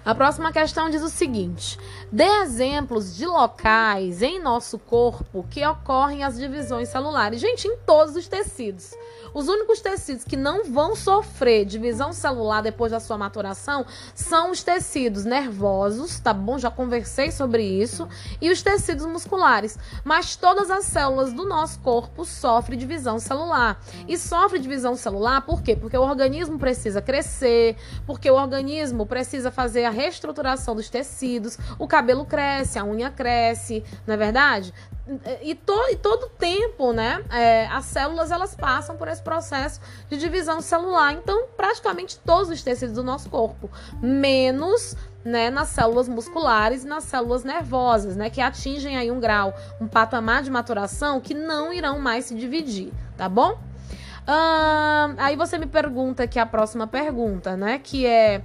A 0.05 0.13
próxima 0.13 0.51
questão 0.51 0.89
diz 0.89 1.01
o 1.01 1.07
seguinte: 1.07 1.79
dê 2.12 2.25
exemplos 2.41 3.15
de 3.15 3.25
locais 3.25 4.22
em 4.22 4.41
nosso 4.41 4.77
corpo 4.77 5.45
que 5.50 5.65
ocorrem 5.65 6.24
as 6.24 6.38
divisões 6.38 6.89
celulares. 6.89 7.39
Gente, 7.39 7.67
em 7.67 7.77
todos 7.77 8.15
os 8.15 8.27
tecidos. 8.27 8.93
Os 9.33 9.48
únicos 9.48 9.81
tecidos 9.81 10.24
que 10.24 10.36
não 10.36 10.63
vão 10.65 10.95
sofrer 10.95 11.65
divisão 11.65 12.13
celular 12.13 12.62
depois 12.62 12.91
da 12.91 13.00
sua 13.00 13.17
maturação 13.17 13.83
são 14.13 14.51
os 14.51 14.62
tecidos 14.62 15.25
nervosos, 15.25 16.19
tá 16.19 16.31
bom? 16.31 16.60
Já 16.60 16.69
conversei 16.69 17.31
sobre 17.31 17.63
isso, 17.63 18.07
e 18.39 18.51
os 18.51 18.62
tecidos 18.62 19.05
musculares. 19.07 19.79
Mas 20.03 20.36
todas 20.36 20.69
as 20.69 20.86
células 20.86 21.33
do 21.33 21.45
nosso 21.45 21.79
corpo 21.79 22.25
sofrem 22.25 22.77
divisão 22.77 23.17
celular. 23.17 23.81
E 24.07 24.17
sofre 24.19 24.60
divisão 24.60 24.95
celular 24.95 25.41
por 25.41 25.63
quê? 25.63 25.75
Porque 25.75 25.98
o 25.98 26.03
organismo 26.03 26.60
precisa 26.60 27.01
crescer, 27.01 27.75
porque 28.05 28.29
o 28.29 28.36
organismo 28.36 29.05
precisa 29.05 29.50
fazer 29.50 29.86
a 29.86 29.92
reestruturação 29.93 30.75
dos 30.75 30.89
tecidos, 30.89 31.57
o 31.79 31.88
cabelo 31.88 32.25
cresce, 32.25 32.77
a 32.77 32.83
unha 32.83 33.09
cresce, 33.09 33.83
não 34.05 34.13
é 34.13 34.17
verdade? 34.17 34.73
e, 35.41 35.53
to, 35.53 35.89
e 35.91 35.97
todo 35.97 36.29
tempo, 36.29 36.93
né, 36.93 37.21
é, 37.29 37.67
as 37.67 37.85
células 37.85 38.31
elas 38.31 38.55
passam 38.55 38.95
por 38.95 39.07
esse 39.07 39.21
processo 39.21 39.81
de 40.09 40.17
divisão 40.17 40.62
celular. 40.62 41.12
Então, 41.13 41.47
praticamente 41.57 42.17
todos 42.19 42.50
os 42.50 42.62
tecidos 42.62 42.95
do 42.95 43.03
nosso 43.03 43.29
corpo, 43.29 43.69
menos 44.01 44.95
né, 45.23 45.50
nas 45.50 45.69
células 45.69 46.07
musculares 46.07 46.83
e 46.83 46.88
nas 46.88 47.03
células 47.03 47.43
nervosas, 47.43 48.15
né, 48.15 48.29
que 48.29 48.39
atingem 48.39 48.97
aí 48.97 49.12
um 49.12 49.19
grau, 49.19 49.53
um 49.79 49.88
patamar 49.88 50.41
de 50.41 50.50
maturação 50.50 51.19
que 51.19 51.33
não 51.33 51.73
irão 51.73 52.00
mais 52.00 52.25
se 52.25 52.35
dividir, 52.35 52.91
tá 53.17 53.27
bom? 53.27 53.57
aí 55.17 55.35
você 55.35 55.57
me 55.57 55.65
pergunta 55.65 56.23
aqui 56.23 56.39
a 56.39 56.45
próxima 56.45 56.88
pergunta, 56.88 57.57
né, 57.57 57.77
que 57.77 58.05
é 58.05 58.41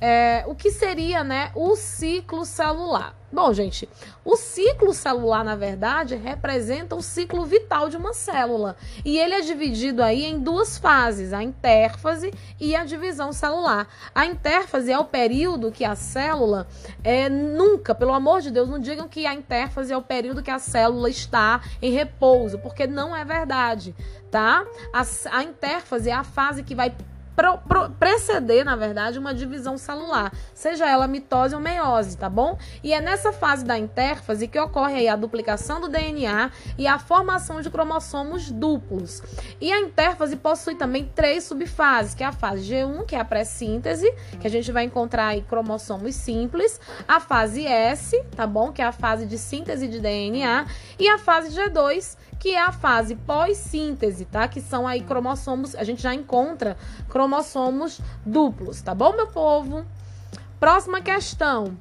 é, 0.00 0.44
o 0.46 0.54
que 0.54 0.70
seria 0.70 1.22
né, 1.22 1.50
o 1.54 1.76
ciclo 1.76 2.44
celular? 2.44 3.14
Bom, 3.32 3.52
gente, 3.52 3.88
o 4.24 4.36
ciclo 4.36 4.92
celular, 4.92 5.44
na 5.44 5.54
verdade, 5.54 6.16
representa 6.16 6.96
o 6.96 7.02
ciclo 7.02 7.46
vital 7.46 7.88
de 7.88 7.96
uma 7.96 8.12
célula. 8.12 8.74
E 9.04 9.16
ele 9.18 9.34
é 9.34 9.40
dividido 9.40 10.02
aí 10.02 10.24
em 10.24 10.40
duas 10.40 10.78
fases, 10.78 11.32
a 11.32 11.40
intérfase 11.40 12.34
e 12.58 12.74
a 12.74 12.84
divisão 12.84 13.32
celular. 13.32 13.86
A 14.12 14.26
intérfase 14.26 14.90
é 14.90 14.98
o 14.98 15.04
período 15.04 15.70
que 15.70 15.84
a 15.84 15.94
célula 15.94 16.66
é, 17.04 17.28
nunca, 17.28 17.94
pelo 17.94 18.12
amor 18.12 18.40
de 18.40 18.50
Deus, 18.50 18.68
não 18.68 18.80
digam 18.80 19.06
que 19.06 19.24
a 19.24 19.34
intérfase 19.34 19.92
é 19.92 19.96
o 19.96 20.02
período 20.02 20.42
que 20.42 20.50
a 20.50 20.58
célula 20.58 21.08
está 21.08 21.60
em 21.80 21.92
repouso, 21.92 22.58
porque 22.58 22.84
não 22.84 23.14
é 23.14 23.24
verdade, 23.24 23.94
tá? 24.28 24.66
A, 24.92 25.02
a 25.30 25.44
intérfase 25.44 26.10
é 26.10 26.14
a 26.14 26.24
fase 26.24 26.64
que 26.64 26.74
vai 26.74 26.92
pro, 27.40 27.56
pro, 27.56 27.90
preceder, 27.92 28.66
na 28.66 28.76
verdade, 28.76 29.18
uma 29.18 29.32
divisão 29.32 29.78
celular, 29.78 30.30
seja 30.52 30.86
ela 30.86 31.08
mitose 31.08 31.54
ou 31.54 31.60
meiose, 31.60 32.18
tá 32.18 32.28
bom? 32.28 32.58
E 32.84 32.92
é 32.92 33.00
nessa 33.00 33.32
fase 33.32 33.64
da 33.64 33.78
intérfase 33.78 34.46
que 34.46 34.60
ocorre 34.60 35.08
a 35.08 35.16
duplicação 35.16 35.80
do 35.80 35.88
DNA 35.88 36.50
e 36.76 36.86
a 36.86 36.98
formação 36.98 37.62
de 37.62 37.70
cromossomos 37.70 38.50
duplos. 38.50 39.22
E 39.58 39.72
a 39.72 39.80
intérfase 39.80 40.36
possui 40.36 40.74
também 40.74 41.10
três 41.14 41.44
subfases, 41.44 42.14
que 42.14 42.22
é 42.22 42.26
a 42.26 42.32
fase 42.32 42.70
G1, 42.70 43.06
que 43.06 43.16
é 43.16 43.20
a 43.20 43.24
pré-síntese, 43.24 44.12
que 44.38 44.46
a 44.46 44.50
gente 44.50 44.70
vai 44.70 44.84
encontrar 44.84 45.28
aí 45.28 45.40
cromossomos 45.40 46.14
simples, 46.14 46.78
a 47.08 47.20
fase 47.20 47.64
S, 47.64 48.22
tá 48.36 48.46
bom? 48.46 48.70
Que 48.70 48.82
é 48.82 48.84
a 48.84 48.92
fase 48.92 49.24
de 49.24 49.38
síntese 49.38 49.88
de 49.88 49.98
DNA, 49.98 50.66
e 50.98 51.08
a 51.08 51.16
fase 51.16 51.58
G2, 51.58 52.18
que 52.40 52.54
é 52.54 52.60
a 52.60 52.72
fase 52.72 53.14
pós-síntese, 53.14 54.24
tá? 54.24 54.48
Que 54.48 54.62
são 54.62 54.88
aí 54.88 55.02
cromossomos, 55.02 55.74
a 55.76 55.84
gente 55.84 56.00
já 56.00 56.14
encontra 56.14 56.74
cromossomos 57.10 58.00
duplos, 58.24 58.80
tá 58.80 58.94
bom, 58.94 59.12
meu 59.12 59.26
povo? 59.26 59.84
Próxima 60.58 61.02
questão. 61.02 61.76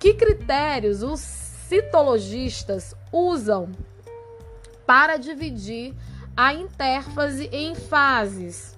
Que 0.00 0.14
critérios 0.14 1.04
os 1.04 1.20
citologistas 1.20 2.94
usam 3.12 3.70
para 4.84 5.16
dividir 5.16 5.94
a 6.36 6.52
intérfase 6.52 7.48
em 7.52 7.76
fases? 7.76 8.76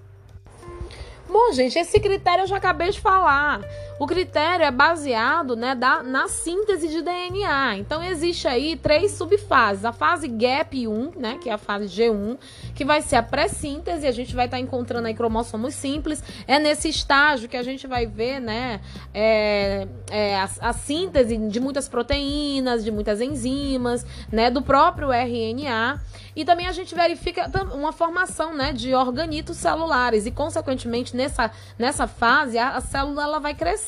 Bom, 1.27 1.51
gente, 1.53 1.79
esse 1.79 1.99
critério 1.99 2.43
eu 2.43 2.47
já 2.47 2.59
acabei 2.59 2.91
de 2.91 3.01
falar. 3.01 3.63
O 3.99 4.07
critério 4.07 4.65
é 4.65 4.71
baseado 4.71 5.57
né, 5.57 5.75
da, 5.75 6.03
na 6.03 6.29
síntese 6.29 6.89
de 6.89 7.01
DNA. 7.01 7.79
Então, 7.79 8.03
existe 8.03 8.47
aí 8.47 8.77
três 8.77 9.13
subfases. 9.13 9.87
A 9.87 9.93
fase 9.93 10.29
GAP 10.29 10.87
1, 10.87 11.13
né, 11.17 11.39
que 11.41 11.49
é 11.49 11.53
a 11.55 11.59
fase 11.59 11.87
G1, 11.87 12.37
que 12.75 12.85
vai 12.85 13.01
ser 13.01 13.17
a 13.17 13.23
pré-síntese. 13.23 14.07
A 14.07 14.13
gente 14.13 14.35
vai 14.35 14.45
estar 14.45 14.59
tá 14.59 14.63
encontrando 14.63 15.09
aí 15.09 15.15
cromossomos 15.15 15.75
simples. 15.75 16.23
É 16.47 16.59
nesse 16.59 16.91
estágio 16.91 17.49
que 17.49 17.57
a 17.57 17.63
gente 17.63 17.87
vai 17.87 18.07
ver 18.07 18.39
né, 18.39 18.81
é, 19.15 19.89
é, 20.11 20.37
a, 20.37 20.51
a, 20.61 20.73
síntese 20.75 21.35
de 21.35 21.59
muitas 21.59 21.89
proteínas, 21.89 22.85
de 22.85 22.91
muitas 22.91 23.23
enzimas, 23.23 24.05
né, 24.31 24.51
do 24.51 24.61
próprio 24.61 25.09
RNA. 25.11 26.03
E 26.35 26.45
também 26.45 26.67
a 26.67 26.73
gente 26.73 26.95
verifica 26.95 27.51
uma 27.75 27.93
formação 27.93 28.55
né, 28.55 28.75
de 28.75 28.95
organitos 28.95 29.57
celulares. 29.57 30.27
E, 30.27 30.31
consequentemente, 30.31 31.17
nessa, 31.17 31.51
nessa 31.79 32.07
fase, 32.07 32.59
a, 32.59 32.77
a 32.77 32.81
célula 32.83 33.23
ela 33.23 33.39
vai 33.39 33.55
crescer 33.55 33.86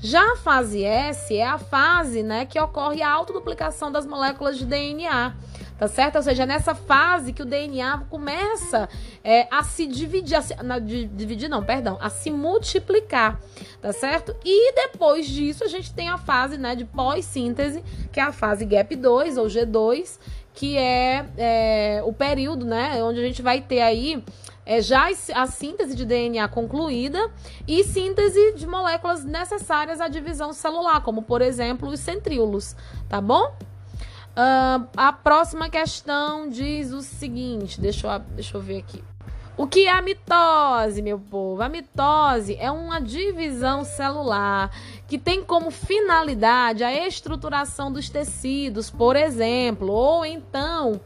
Já 0.00 0.32
a 0.32 0.36
fase 0.36 0.84
S 0.84 1.36
é 1.36 1.46
a 1.46 1.58
fase 1.58 2.22
né, 2.22 2.46
que 2.46 2.58
ocorre 2.60 3.02
a 3.02 3.10
autoduplicação 3.10 3.90
das 3.90 4.06
moléculas 4.06 4.58
de 4.58 4.64
DNA. 4.64 5.34
Tá 5.78 5.86
certo? 5.86 6.16
Ou 6.16 6.22
seja, 6.22 6.42
é 6.42 6.46
nessa 6.46 6.74
fase 6.74 7.32
que 7.32 7.40
o 7.40 7.46
DNA 7.46 7.98
começa 8.10 8.88
é, 9.22 9.46
a 9.48 9.62
se 9.62 9.86
dividir, 9.86 10.36
a 10.36 10.42
se, 10.42 10.52
de, 10.84 11.06
dividir 11.06 11.48
não, 11.48 11.62
perdão, 11.62 11.96
a 12.00 12.10
se 12.10 12.32
multiplicar, 12.32 13.40
tá 13.80 13.92
certo? 13.92 14.34
E 14.44 14.72
depois 14.74 15.28
disso 15.28 15.62
a 15.62 15.68
gente 15.68 15.94
tem 15.94 16.08
a 16.08 16.18
fase 16.18 16.58
né, 16.58 16.74
de 16.74 16.84
pós-síntese, 16.84 17.84
que 18.10 18.18
é 18.18 18.24
a 18.24 18.32
fase 18.32 18.66
GAP2 18.66 19.40
ou 19.40 19.46
G2, 19.46 20.18
que 20.52 20.76
é, 20.76 21.24
é 21.36 22.02
o 22.04 22.12
período, 22.12 22.66
né, 22.66 23.00
onde 23.04 23.20
a 23.20 23.22
gente 23.22 23.40
vai 23.40 23.60
ter 23.60 23.80
aí 23.80 24.20
é, 24.68 24.82
já 24.82 25.08
a 25.34 25.46
síntese 25.46 25.96
de 25.96 26.04
DNA 26.04 26.46
concluída 26.48 27.30
e 27.66 27.82
síntese 27.84 28.52
de 28.52 28.66
moléculas 28.66 29.24
necessárias 29.24 29.98
à 29.98 30.08
divisão 30.08 30.52
celular, 30.52 31.00
como 31.00 31.22
por 31.22 31.40
exemplo 31.40 31.88
os 31.88 31.98
centríolos, 32.00 32.76
tá 33.08 33.18
bom? 33.18 33.46
Uh, 33.46 34.86
a 34.94 35.10
próxima 35.10 35.70
questão 35.70 36.50
diz 36.50 36.92
o 36.92 37.00
seguinte: 37.00 37.80
deixa 37.80 38.06
eu, 38.06 38.18
deixa 38.34 38.58
eu 38.58 38.60
ver 38.60 38.80
aqui. 38.80 39.02
O 39.56 39.66
que 39.66 39.86
é 39.86 39.90
a 39.90 40.02
mitose, 40.02 41.00
meu 41.00 41.18
povo? 41.18 41.62
A 41.62 41.68
mitose 41.68 42.54
é 42.60 42.70
uma 42.70 43.00
divisão 43.00 43.84
celular 43.84 44.70
que 45.08 45.16
tem 45.16 45.42
como 45.42 45.70
finalidade 45.70 46.84
a 46.84 47.08
estruturação 47.08 47.90
dos 47.90 48.10
tecidos, 48.10 48.90
por 48.90 49.16
exemplo, 49.16 49.90
ou 49.90 50.24
então 50.24 51.00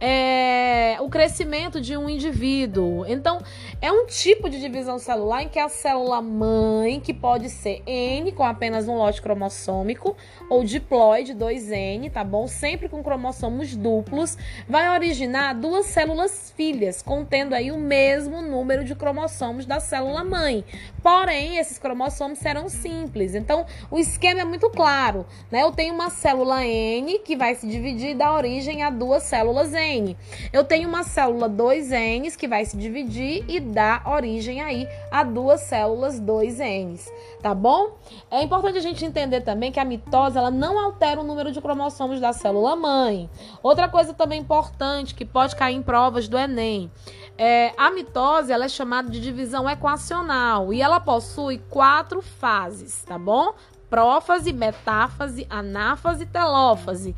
é, 0.00 0.96
o 1.00 1.08
crescimento 1.08 1.80
de 1.80 1.96
um 1.96 2.10
indivíduo. 2.10 3.06
Então, 3.06 3.40
é 3.80 3.92
um 3.92 4.06
tipo 4.06 4.50
de 4.50 4.60
divisão 4.60 4.98
celular 4.98 5.44
em 5.44 5.48
que 5.48 5.60
a 5.60 5.68
célula 5.68 6.20
mãe, 6.20 6.98
que 6.98 7.14
pode 7.14 7.48
ser 7.48 7.80
N 7.86 8.32
com 8.32 8.42
apenas 8.42 8.88
um 8.88 8.96
lote 8.96 9.22
cromossômico, 9.22 10.16
ou 10.50 10.64
diploide 10.64 11.32
2N, 11.32 12.10
tá 12.10 12.24
bom? 12.24 12.48
Sempre 12.48 12.88
com 12.88 13.04
cromossomos 13.04 13.76
duplos, 13.76 14.36
vai 14.68 14.88
originar 14.90 15.54
duas 15.54 15.86
células 15.86 16.52
filhas, 16.56 17.02
contendo 17.02 17.54
aí 17.54 17.70
o 17.70 17.78
mesmo 17.78 18.42
número 18.42 18.84
de 18.84 18.96
cromossomos 18.96 19.64
da 19.64 19.78
célula 19.78 20.24
mãe. 20.24 20.64
Porém, 21.00 21.58
esses 21.58 21.78
cromossomos 21.78 22.38
serão 22.38 22.68
simples. 22.68 23.36
Então, 23.44 23.66
o 23.90 23.98
esquema 23.98 24.40
é 24.40 24.44
muito 24.44 24.70
claro, 24.70 25.26
né? 25.50 25.62
Eu 25.62 25.70
tenho 25.70 25.94
uma 25.94 26.08
célula 26.08 26.64
N 26.64 27.18
que 27.18 27.36
vai 27.36 27.54
se 27.54 27.66
dividir 27.66 28.10
e 28.10 28.14
dar 28.14 28.32
origem 28.32 28.82
a 28.82 28.88
duas 28.88 29.24
células 29.24 29.74
N. 29.74 30.16
Eu 30.50 30.64
tenho 30.64 30.88
uma 30.88 31.02
célula 31.02 31.48
2N 31.48 32.34
que 32.36 32.48
vai 32.48 32.64
se 32.64 32.74
dividir 32.74 33.44
e 33.46 33.60
dar 33.60 34.08
origem 34.08 34.62
aí 34.62 34.88
a 35.10 35.22
duas 35.22 35.60
células 35.60 36.18
2N, 36.18 36.98
tá 37.42 37.54
bom? 37.54 37.98
É 38.30 38.42
importante 38.42 38.78
a 38.78 38.80
gente 38.82 39.04
entender 39.04 39.42
também 39.42 39.70
que 39.70 39.78
a 39.78 39.84
mitose 39.84 40.38
ela 40.38 40.50
não 40.50 40.78
altera 40.78 41.20
o 41.20 41.24
número 41.24 41.52
de 41.52 41.60
cromossomos 41.60 42.18
da 42.20 42.32
célula 42.32 42.74
mãe. 42.74 43.28
Outra 43.62 43.88
coisa 43.88 44.14
também 44.14 44.40
importante 44.40 45.14
que 45.14 45.24
pode 45.26 45.54
cair 45.54 45.76
em 45.76 45.82
provas 45.82 46.28
do 46.28 46.38
ENEM 46.38 46.90
é, 47.36 47.72
a 47.76 47.90
mitose 47.90 48.52
ela 48.52 48.66
é 48.66 48.68
chamada 48.68 49.10
de 49.10 49.20
divisão 49.20 49.68
equacional 49.68 50.72
e 50.72 50.80
ela 50.80 51.00
possui 51.00 51.58
quatro 51.68 52.22
fases, 52.22 53.02
tá 53.02 53.18
bom? 53.18 53.54
Prófase, 53.90 54.52
metáfase, 54.52 55.46
anáfase 55.50 56.24
e 56.24 56.26
telófase. 56.26 57.16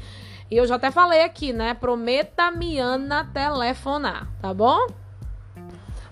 E 0.51 0.57
eu 0.57 0.67
já 0.67 0.77
até 0.77 0.91
falei 0.91 1.23
aqui, 1.23 1.53
né? 1.53 1.75
Prometa 1.75 2.51
Miana 2.51 3.29
telefonar, 3.33 4.29
tá 4.41 4.55
bom? 4.55 4.87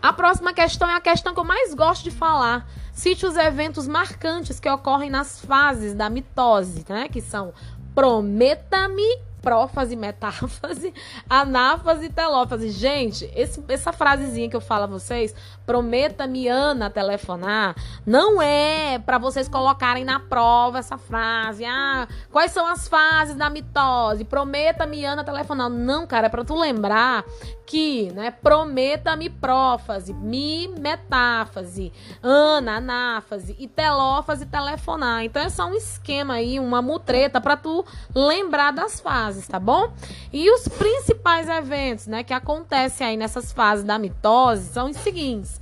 A 0.02 0.12
próxima 0.12 0.52
questão 0.52 0.88
é 0.88 0.96
a 0.96 1.00
questão 1.00 1.32
que 1.32 1.40
eu 1.40 1.44
mais 1.44 1.72
gosto 1.72 2.04
de 2.04 2.10
falar. 2.10 2.68
Cite 2.92 3.24
os 3.24 3.36
eventos 3.36 3.88
marcantes 3.88 4.60
que 4.60 4.68
ocorrem 4.68 5.08
nas 5.08 5.40
fases 5.40 5.94
da 5.94 6.10
mitose, 6.10 6.84
né? 6.88 7.08
Que 7.08 7.20
são 7.20 7.54
prometa-me 7.94 9.18
prófase, 9.44 9.94
metáfase, 9.94 10.92
anáfase 11.28 12.06
e 12.06 12.08
telófase. 12.08 12.70
Gente, 12.70 13.30
esse, 13.36 13.62
essa 13.68 13.92
frasezinha 13.92 14.48
que 14.48 14.56
eu 14.56 14.60
falo 14.60 14.84
a 14.84 14.86
vocês, 14.86 15.34
prometa-me 15.66 16.48
Ana 16.48 16.90
telefonar, 16.90 17.74
não 18.06 18.40
é 18.40 18.98
para 18.98 19.18
vocês 19.18 19.48
colocarem 19.48 20.04
na 20.04 20.20
prova 20.20 20.78
essa 20.78 20.98
frase. 20.98 21.64
Ah, 21.64 22.06
quais 22.30 22.52
são 22.52 22.66
as 22.66 22.86
fases 22.88 23.34
da 23.34 23.48
mitose? 23.48 24.24
Prometa-me 24.24 25.04
Ana 25.04 25.24
telefonar. 25.24 25.70
Não, 25.70 26.06
cara, 26.06 26.26
é 26.26 26.30
para 26.30 26.44
tu 26.44 26.54
lembrar 26.54 27.24
que, 27.66 28.12
né, 28.12 28.30
prometa-me 28.30 29.30
prófase, 29.30 30.12
mi 30.12 30.68
metáfase, 30.68 31.92
ana 32.22 32.76
anáfase 32.76 33.56
e 33.58 33.66
telófase 33.66 34.46
telefonar. 34.46 35.24
Então 35.24 35.42
é 35.42 35.48
só 35.48 35.66
um 35.66 35.74
esquema 35.74 36.34
aí, 36.34 36.60
uma 36.60 36.82
mutreta 36.82 37.40
para 37.40 37.56
tu 37.56 37.84
lembrar 38.14 38.70
das 38.70 39.00
fases, 39.00 39.48
tá 39.48 39.58
bom? 39.58 39.92
E 40.32 40.50
os 40.50 40.68
principais 40.68 41.48
eventos, 41.48 42.06
né, 42.06 42.22
que 42.22 42.34
acontecem 42.34 43.06
aí 43.06 43.16
nessas 43.16 43.52
fases 43.52 43.84
da 43.84 43.98
mitose 43.98 44.68
são 44.68 44.90
os 44.90 44.96
seguintes. 44.98 45.53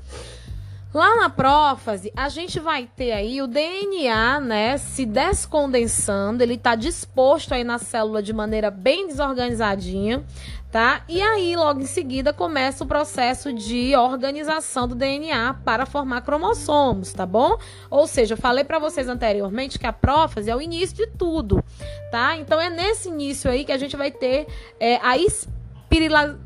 Lá 0.94 1.16
na 1.16 1.30
prófase, 1.30 2.12
a 2.14 2.28
gente 2.28 2.60
vai 2.60 2.86
ter 2.94 3.12
aí 3.12 3.40
o 3.40 3.46
DNA, 3.46 4.40
né, 4.40 4.76
se 4.76 5.06
descondensando, 5.06 6.42
ele 6.42 6.54
está 6.54 6.74
disposto 6.74 7.54
aí 7.54 7.64
na 7.64 7.78
célula 7.78 8.22
de 8.22 8.34
maneira 8.34 8.70
bem 8.70 9.08
desorganizadinha, 9.08 10.22
tá? 10.70 11.02
E 11.08 11.22
aí, 11.22 11.56
logo 11.56 11.80
em 11.80 11.86
seguida, 11.86 12.30
começa 12.30 12.84
o 12.84 12.86
processo 12.86 13.54
de 13.54 13.96
organização 13.96 14.86
do 14.86 14.94
DNA 14.94 15.54
para 15.64 15.86
formar 15.86 16.20
cromossomos, 16.20 17.10
tá 17.10 17.24
bom? 17.24 17.56
Ou 17.88 18.06
seja, 18.06 18.34
eu 18.34 18.38
falei 18.38 18.62
para 18.62 18.78
vocês 18.78 19.08
anteriormente 19.08 19.78
que 19.78 19.86
a 19.86 19.94
prófase 19.94 20.50
é 20.50 20.56
o 20.56 20.60
início 20.60 20.94
de 20.94 21.06
tudo, 21.06 21.64
tá? 22.10 22.36
Então 22.36 22.60
é 22.60 22.68
nesse 22.68 23.08
início 23.08 23.50
aí 23.50 23.64
que 23.64 23.72
a 23.72 23.78
gente 23.78 23.96
vai 23.96 24.10
ter 24.10 24.46
é, 24.78 24.98
a 25.02 25.16
espirila 25.16 26.38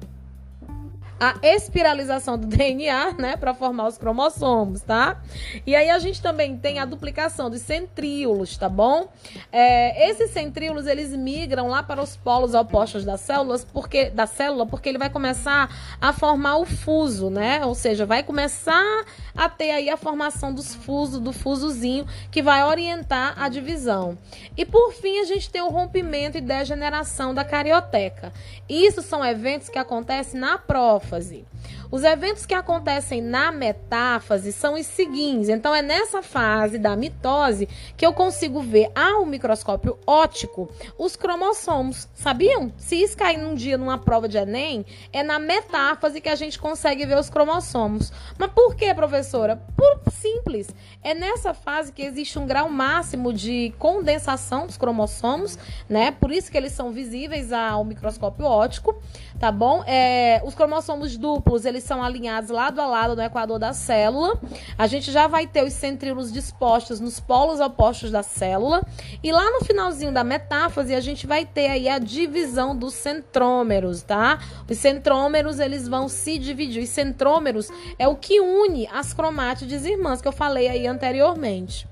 a 1.19 1.39
espiralização 1.43 2.39
do 2.39 2.47
DNA, 2.47 3.13
né, 3.13 3.37
para 3.37 3.55
formar 3.55 3.87
os 3.87 3.97
cromossomos, 3.97 4.83
tá? 4.83 5.21
E 5.67 5.75
aí 5.75 5.89
a 5.89 5.99
gente 5.99 6.21
também 6.21 6.57
tem 6.57 6.79
a 6.79 6.85
duplicação 6.85 7.49
dos 7.49 7.63
centríolos, 7.63 8.57
tá 8.57 8.69
bom? 8.69 9.09
É, 9.51 10.11
esses 10.11 10.31
centríolos 10.31 10.87
eles 10.87 11.11
migram 11.17 11.69
lá 11.69 11.83
para 11.83 12.03
os 12.03 12.17
polos 12.17 12.55
opostos 12.55 13.05
das 13.05 13.21
células, 13.21 13.65
porque 13.65 14.11
da 14.11 14.27
célula, 14.27 14.67
porque 14.67 14.89
ele 14.89 14.99
vai 14.99 15.09
começar 15.09 15.97
a 16.01 16.13
formar 16.13 16.57
o 16.59 16.67
fuso, 16.67 17.31
né? 17.31 17.65
Ou 17.65 17.75
seja, 17.75 18.05
vai 18.05 18.23
começar 18.23 19.05
a 19.35 19.49
ter 19.49 19.71
aí 19.71 19.89
a 19.89 19.97
formação 19.97 20.53
dos 20.53 20.75
fusos, 20.75 21.21
do 21.21 21.33
fusozinho 21.33 22.07
que 22.31 22.43
vai 22.43 22.63
orientar 22.65 23.35
a 23.43 23.49
divisão. 23.49 24.19
E 24.57 24.65
por 24.65 24.93
fim 24.93 25.21
a 25.21 25.25
gente 25.25 25.51
tem 25.51 25.63
o 25.63 25.69
rompimento 25.69 26.37
e 26.37 26.41
degeneração 26.41 27.35
da 27.35 27.45
carioteca. 27.45 28.33
Isso 28.69 29.01
são 29.01 29.25
eventos 29.25 29.69
que 29.69 29.79
acontecem 29.79 30.39
na 30.39 30.59
prova 30.59 31.06
metáfase. 31.07 31.45
Os 31.91 32.03
eventos 32.03 32.45
que 32.45 32.55
acontecem 32.55 33.23
na 33.23 33.53
metáfase 33.53 34.53
são 34.53 34.75
os 34.75 34.87
seguintes. 34.87 35.49
Então, 35.49 35.75
é 35.75 35.83
nessa 35.83 36.21
fase 36.21 36.79
da 36.79 36.97
mitose 36.97 37.69
que 37.97 38.05
eu 38.05 38.13
consigo 38.13 38.61
ver 38.61 38.91
ao 38.95 39.25
microscópio 39.25 39.97
óptico 40.05 40.69
os 40.99 41.15
cromossomos. 41.15 42.09
Sabiam? 42.15 42.73
Se 42.77 43.01
isso 43.01 43.17
cair 43.17 43.39
num 43.39 43.55
dia 43.55 43.79
numa 43.79 43.99
prova 43.99 44.29
de 44.29 44.37
Enem, 44.37 44.85
é 45.13 45.23
na 45.23 45.39
metáfase 45.39 46.21
que 46.21 46.29
a 46.29 46.35
gente 46.35 46.59
consegue 46.59 47.07
ver 47.07 47.19
os 47.19 47.31
cromossomos. 47.31 48.13
Mas 48.37 48.51
por 48.51 48.75
que, 48.75 48.93
professora? 48.93 49.63
Por 49.77 50.13
simples. 50.13 50.69
É 51.03 51.15
nessa 51.15 51.55
fase 51.55 51.93
que 51.93 52.03
existe 52.03 52.39
um 52.39 52.47
grau 52.47 52.69
máximo 52.69 53.33
de 53.33 53.73
condensação 53.79 54.67
dos 54.67 54.77
cromossomos, 54.77 55.57
né? 55.89 56.11
Por 56.11 56.33
isso 56.33 56.51
que 56.51 56.57
eles 56.57 56.73
são 56.73 56.91
visíveis 56.91 57.53
ao 57.53 57.85
microscópio 57.85 58.45
óptico, 58.45 59.01
tá 59.39 59.53
bom? 59.53 59.85
É, 59.87 60.43
os 60.45 60.55
cromossomos 60.55 61.17
duplos, 61.17 61.65
eles 61.65 61.85
são 61.85 62.03
alinhados 62.03 62.51
lado 62.51 62.81
a 62.81 62.87
lado 62.87 63.15
no 63.15 63.23
equador 63.23 63.59
da 63.59 63.73
célula. 63.73 64.39
A 64.77 64.87
gente 64.87 65.13
já 65.13 65.27
vai 65.27 65.47
ter 65.47 65.65
os 65.65 65.73
centríolos 65.73 66.33
dispostos 66.33 67.01
nos 67.01 67.21
polos 67.21 67.61
opostos 67.61 68.11
da 68.11 68.23
célula. 68.23 68.83
E 69.23 69.31
lá 69.31 69.51
no 69.51 69.65
finalzinho 69.65 70.13
da 70.13 70.25
metáfase, 70.25 70.95
a 70.95 71.01
gente 71.01 71.27
vai 71.27 71.45
ter 71.45 71.69
aí 71.69 71.89
a 71.89 71.99
divisão 71.99 72.77
dos 72.77 72.95
centrômeros, 72.95 74.03
tá? 74.03 74.39
Os 74.69 74.79
centrômeros, 74.79 75.59
eles 75.59 75.87
vão 75.87 76.09
se 76.09 76.39
dividir. 76.39 76.83
Os 76.83 76.89
centrômeros 76.89 77.71
é 77.99 78.09
o 78.09 78.17
que 78.17 78.41
une 78.41 78.89
as 78.89 79.13
cromátides 79.13 79.85
irmãs 79.85 80.21
que 80.21 80.29
eu 80.29 80.33
falei 80.33 80.69
aí 80.69 80.87
anteriormente. 80.87 81.87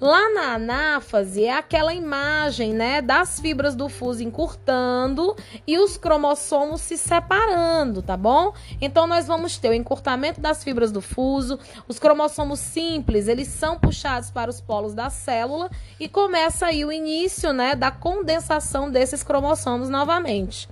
Lá 0.00 0.30
na 0.30 0.54
anáfase 0.54 1.44
é 1.44 1.56
aquela 1.56 1.92
imagem, 1.92 2.72
né, 2.72 3.00
das 3.00 3.40
fibras 3.40 3.74
do 3.74 3.88
fuso 3.88 4.22
encurtando 4.22 5.36
e 5.66 5.78
os 5.78 5.96
cromossomos 5.96 6.80
se 6.80 6.96
separando, 6.96 8.02
tá 8.02 8.16
bom? 8.16 8.52
Então 8.80 9.06
nós 9.06 9.26
vamos 9.26 9.58
ter 9.58 9.70
o 9.70 9.74
encurtamento 9.74 10.40
das 10.40 10.62
fibras 10.62 10.92
do 10.92 11.00
fuso, 11.00 11.58
os 11.88 11.98
cromossomos 11.98 12.60
simples, 12.60 13.28
eles 13.28 13.48
são 13.48 13.78
puxados 13.78 14.30
para 14.30 14.50
os 14.50 14.60
polos 14.60 14.94
da 14.94 15.10
célula 15.10 15.70
e 15.98 16.08
começa 16.08 16.66
aí 16.66 16.84
o 16.84 16.92
início, 16.92 17.52
né, 17.52 17.74
da 17.74 17.90
condensação 17.90 18.90
desses 18.90 19.22
cromossomos 19.22 19.88
novamente. 19.88 20.68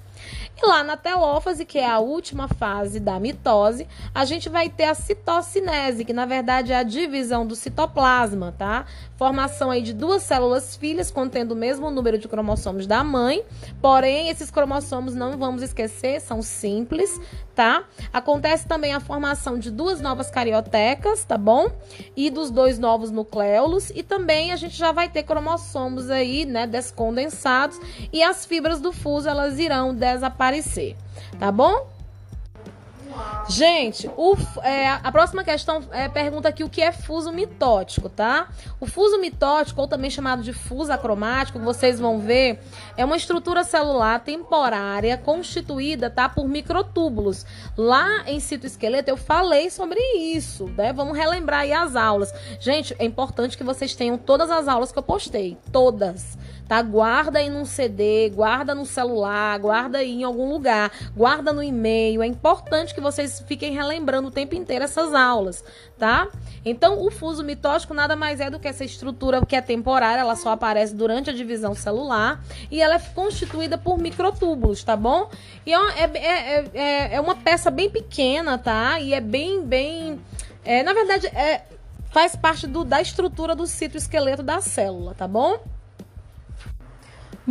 E 0.62 0.66
lá 0.66 0.84
na 0.84 0.94
telófase, 0.94 1.64
que 1.64 1.78
é 1.78 1.88
a 1.88 2.00
última 2.00 2.46
fase 2.46 3.00
da 3.00 3.18
mitose, 3.18 3.88
a 4.14 4.26
gente 4.26 4.50
vai 4.50 4.68
ter 4.68 4.84
a 4.84 4.94
citocinese, 4.94 6.04
que 6.04 6.12
na 6.12 6.26
verdade 6.26 6.70
é 6.70 6.76
a 6.76 6.82
divisão 6.82 7.46
do 7.46 7.56
citoplasma, 7.56 8.54
tá? 8.58 8.84
Formação 9.16 9.70
aí 9.70 9.80
de 9.80 9.94
duas 9.94 10.22
células 10.22 10.76
filhas 10.76 11.10
contendo 11.10 11.52
o 11.52 11.56
mesmo 11.56 11.90
número 11.90 12.18
de 12.18 12.28
cromossomos 12.28 12.86
da 12.86 13.02
mãe, 13.02 13.42
porém 13.80 14.28
esses 14.28 14.50
cromossomos 14.50 15.14
não 15.14 15.38
vamos 15.38 15.62
esquecer, 15.62 16.20
são 16.20 16.42
simples, 16.42 17.18
tá? 17.54 17.84
Acontece 18.12 18.66
também 18.66 18.92
a 18.92 19.00
formação 19.00 19.58
de 19.58 19.70
duas 19.70 20.00
novas 20.00 20.30
cariotecas, 20.30 21.24
tá 21.24 21.38
bom? 21.38 21.70
E 22.14 22.28
dos 22.28 22.50
dois 22.50 22.78
novos 22.78 23.10
nucleolos 23.10 23.90
e 23.90 24.02
também 24.02 24.52
a 24.52 24.56
gente 24.56 24.76
já 24.76 24.92
vai 24.92 25.08
ter 25.08 25.22
cromossomos 25.22 26.10
aí, 26.10 26.44
né, 26.44 26.66
descondensados 26.66 27.80
e 28.12 28.22
as 28.22 28.44
fibras 28.44 28.80
do 28.80 28.92
fuso 28.92 29.28
elas 29.28 29.58
irão 29.58 29.94
desaparecer, 29.94 30.49
tá 31.38 31.50
bom? 31.52 31.88
Gente, 33.48 34.08
o, 34.16 34.36
é, 34.62 34.88
a 34.88 35.10
próxima 35.10 35.42
questão 35.42 35.82
é, 35.90 36.08
pergunta 36.08 36.48
aqui 36.48 36.62
o 36.62 36.68
que 36.68 36.80
é 36.80 36.92
fuso 36.92 37.32
mitótico, 37.32 38.08
tá? 38.08 38.48
O 38.78 38.86
fuso 38.86 39.18
mitótico, 39.18 39.80
ou 39.80 39.88
também 39.88 40.08
chamado 40.08 40.42
de 40.42 40.52
fuso 40.52 40.92
acromático, 40.92 41.58
vocês 41.58 41.98
vão 41.98 42.20
ver, 42.20 42.60
é 42.96 43.04
uma 43.04 43.16
estrutura 43.16 43.64
celular 43.64 44.20
temporária 44.20 45.18
constituída, 45.18 46.08
tá, 46.08 46.28
por 46.28 46.46
microtúbulos. 46.48 47.44
Lá 47.76 48.24
em 48.26 48.38
citoesqueleto 48.38 49.10
eu 49.10 49.16
falei 49.16 49.68
sobre 49.70 49.98
isso, 50.16 50.66
né? 50.76 50.92
Vamos 50.92 51.16
relembrar 51.16 51.60
aí 51.60 51.72
as 51.72 51.96
aulas. 51.96 52.32
Gente, 52.60 52.94
é 52.98 53.04
importante 53.04 53.56
que 53.56 53.64
vocês 53.64 53.94
tenham 53.94 54.16
todas 54.16 54.50
as 54.50 54.68
aulas 54.68 54.92
que 54.92 54.98
eu 54.98 55.02
postei, 55.02 55.58
todas 55.72 56.38
tá? 56.70 56.80
Guarda 56.82 57.40
aí 57.40 57.50
num 57.50 57.64
CD, 57.64 58.30
guarda 58.32 58.76
no 58.76 58.86
celular, 58.86 59.58
guarda 59.58 59.98
aí 59.98 60.20
em 60.20 60.22
algum 60.22 60.48
lugar, 60.48 60.92
guarda 61.16 61.52
no 61.52 61.60
e-mail. 61.60 62.22
É 62.22 62.26
importante 62.28 62.94
que 62.94 63.00
vocês 63.00 63.42
fiquem 63.44 63.74
relembrando 63.74 64.28
o 64.28 64.30
tempo 64.30 64.54
inteiro 64.54 64.84
essas 64.84 65.12
aulas, 65.12 65.64
tá? 65.98 66.28
Então, 66.64 67.04
o 67.04 67.10
fuso 67.10 67.42
mitótico 67.42 67.92
nada 67.92 68.14
mais 68.14 68.38
é 68.38 68.48
do 68.48 68.60
que 68.60 68.68
essa 68.68 68.84
estrutura 68.84 69.44
que 69.44 69.56
é 69.56 69.60
temporária, 69.60 70.20
ela 70.20 70.36
só 70.36 70.50
aparece 70.50 70.94
durante 70.94 71.28
a 71.28 71.32
divisão 71.32 71.74
celular 71.74 72.40
e 72.70 72.80
ela 72.80 72.94
é 72.94 73.00
constituída 73.00 73.76
por 73.76 73.98
microtúbulos, 73.98 74.84
tá 74.84 74.94
bom? 74.94 75.28
E 75.66 75.74
é, 75.74 75.78
é, 75.96 76.04
é, 76.04 76.64
é, 76.72 77.14
é 77.16 77.20
uma 77.20 77.34
peça 77.34 77.68
bem 77.68 77.90
pequena, 77.90 78.56
tá? 78.56 79.00
E 79.00 79.12
é 79.12 79.20
bem, 79.20 79.60
bem. 79.66 80.20
É, 80.64 80.84
na 80.84 80.92
verdade, 80.92 81.26
é, 81.26 81.62
faz 82.12 82.36
parte 82.36 82.68
do, 82.68 82.84
da 82.84 83.02
estrutura 83.02 83.56
do 83.56 83.66
citoesqueleto 83.66 84.44
da 84.44 84.60
célula, 84.60 85.16
tá 85.16 85.26
bom? 85.26 85.58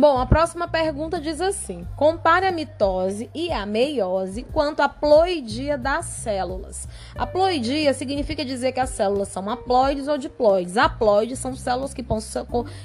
Bom, 0.00 0.18
a 0.18 0.24
próxima 0.24 0.66
pergunta 0.66 1.20
diz 1.20 1.42
assim: 1.42 1.86
compare 1.94 2.46
a 2.46 2.50
mitose 2.50 3.28
e 3.34 3.52
a 3.52 3.66
meiose 3.66 4.44
quanto 4.44 4.80
à 4.80 4.88
ploidia 4.88 5.76
das 5.76 6.06
células. 6.06 6.88
A 7.14 7.26
ploidia 7.26 7.92
significa 7.92 8.42
dizer 8.42 8.72
que 8.72 8.80
as 8.80 8.88
células 8.88 9.28
são 9.28 9.46
haploides 9.50 10.08
ou 10.08 10.16
diploides. 10.16 10.78
Haploides 10.78 11.38
são 11.38 11.54
células 11.54 11.92
que, 11.92 12.02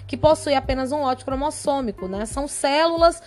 que 0.05 0.17
possuem 0.17 0.57
apenas 0.57 0.91
um 0.91 0.99
lote 1.03 1.23
cromossômico, 1.23 2.05
né? 2.05 2.25
São 2.25 2.49
células 2.49 3.23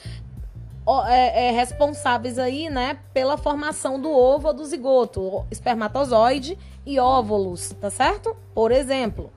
é, 1.06 1.48
é, 1.48 1.50
responsáveis 1.50 2.38
aí, 2.38 2.68
né, 2.68 2.98
pela 3.14 3.38
formação 3.38 3.98
do 3.98 4.10
ovo 4.10 4.48
ou 4.48 4.54
do 4.54 4.66
zigoto, 4.66 5.46
espermatozoide 5.50 6.58
e 6.84 6.98
óvulos, 6.98 7.74
tá 7.80 7.88
certo? 7.88 8.36
Por 8.54 8.70
exemplo. 8.70 9.32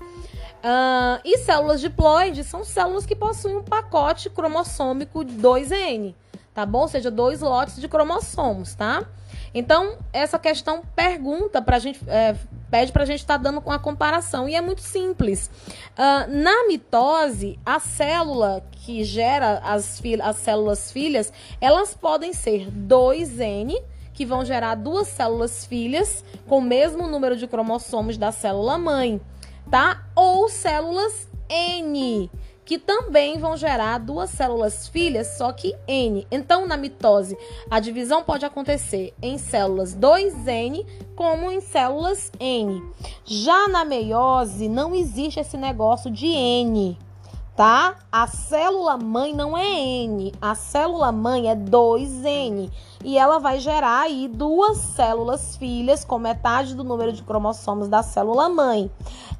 Uh, 0.61 1.19
e 1.25 1.39
células 1.39 1.81
diploides 1.81 2.45
são 2.45 2.63
células 2.63 3.05
que 3.05 3.15
possuem 3.15 3.57
um 3.57 3.63
pacote 3.63 4.29
cromossômico 4.29 5.25
2N, 5.25 6.13
tá 6.53 6.65
bom? 6.65 6.81
Ou 6.81 6.87
seja, 6.87 7.09
dois 7.09 7.41
lotes 7.41 7.81
de 7.81 7.87
cromossomos, 7.87 8.75
tá? 8.75 9.03
Então, 9.53 9.97
essa 10.13 10.37
questão 10.37 10.83
pergunta 10.95 11.61
para 11.61 11.77
a 11.77 11.79
gente 11.79 11.99
é, 12.07 12.35
pede 12.69 12.91
para 12.91 13.03
a 13.03 13.05
gente 13.05 13.19
estar 13.19 13.37
tá 13.37 13.43
dando 13.43 13.59
com 13.59 13.71
a 13.71 13.77
comparação. 13.77 14.47
E 14.47 14.55
é 14.55 14.61
muito 14.61 14.81
simples. 14.81 15.49
Uh, 15.97 16.31
na 16.31 16.67
mitose, 16.67 17.59
a 17.65 17.79
célula 17.79 18.63
que 18.71 19.03
gera 19.03 19.59
as, 19.63 20.01
as 20.23 20.35
células 20.37 20.91
filhas, 20.91 21.33
elas 21.59 21.93
podem 21.93 22.33
ser 22.33 22.71
2N, 22.71 23.81
que 24.13 24.25
vão 24.25 24.45
gerar 24.45 24.75
duas 24.75 25.07
células 25.07 25.65
filhas 25.65 26.23
com 26.47 26.59
o 26.59 26.61
mesmo 26.61 27.07
número 27.07 27.35
de 27.35 27.47
cromossomos 27.47 28.17
da 28.17 28.31
célula 28.31 28.77
mãe, 28.77 29.19
tá? 29.71 30.03
Ou 30.13 30.49
células 30.49 31.29
N, 31.49 32.29
que 32.65 32.77
também 32.77 33.39
vão 33.39 33.55
gerar 33.55 33.97
duas 33.99 34.29
células 34.29 34.87
filhas, 34.89 35.37
só 35.37 35.53
que 35.53 35.73
N. 35.87 36.27
Então, 36.29 36.67
na 36.67 36.75
mitose, 36.75 37.37
a 37.69 37.79
divisão 37.79 38.21
pode 38.21 38.45
acontecer 38.45 39.13
em 39.21 39.37
células 39.37 39.95
2N 39.95 40.85
como 41.15 41.49
em 41.49 41.61
células 41.61 42.31
N. 42.37 42.83
Já 43.23 43.69
na 43.69 43.85
meiose, 43.85 44.67
não 44.67 44.93
existe 44.93 45.39
esse 45.39 45.55
negócio 45.55 46.11
de 46.11 46.27
N, 46.27 46.97
tá? 47.55 47.95
A 48.11 48.27
célula 48.27 48.97
mãe 48.97 49.33
não 49.33 49.57
é 49.57 49.65
N, 49.65 50.33
a 50.41 50.55
célula 50.55 51.11
mãe 51.11 51.49
é 51.49 51.55
2N 51.55 52.71
e 53.03 53.17
ela 53.17 53.39
vai 53.39 53.59
gerar 53.59 54.01
aí 54.01 54.27
duas 54.27 54.77
células 54.77 55.55
filhas 55.57 56.05
com 56.05 56.19
metade 56.19 56.75
do 56.75 56.83
número 56.83 57.11
de 57.11 57.23
cromossomos 57.23 57.87
da 57.87 58.03
célula 58.03 58.49
mãe. 58.49 58.89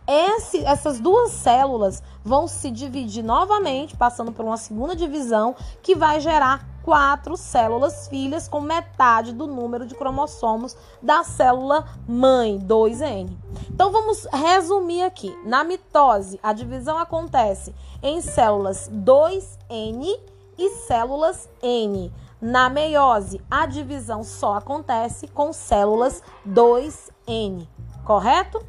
Esse, 0.08 0.64
essas 0.66 1.00
duas 1.00 1.32
células 1.32 2.04
vão 2.24 2.48
se 2.48 2.70
dividir 2.70 3.24
novamente, 3.24 3.96
passando 3.96 4.32
por 4.32 4.44
uma 4.44 4.58
segunda 4.58 4.96
divisão, 4.96 5.56
que 5.82 5.96
vai 5.96 6.20
gerar 6.20 6.68
quatro 6.84 7.38
células 7.38 8.08
filhas 8.08 8.48
com 8.48 8.62
metade 8.62 9.34
do 9.34 9.48
número 9.48 9.86
de 9.86 9.96
cromossomos 9.96 10.76
da 11.02 11.24
célula 11.24 11.86
mãe, 12.08 12.60
2N. 12.60 13.38
Então 13.70 13.92
vamos 13.92 14.28
resumir 14.32 15.04
aqui. 15.04 15.36
Na 15.46 15.64
mitose, 15.64 16.40
a 16.42 16.54
divisão 16.54 16.98
acontece 16.98 17.74
em 18.02 18.22
células 18.22 18.90
2N 18.90 20.20
e 20.58 20.70
células 20.70 21.50
N. 21.62 22.12
Na 22.42 22.70
meiose, 22.70 23.40
a 23.50 23.66
divisão 23.68 24.24
só 24.24 24.56
acontece 24.56 25.28
com 25.28 25.54
células 25.54 26.24
2N, 26.48 27.68
correto? 28.04 28.66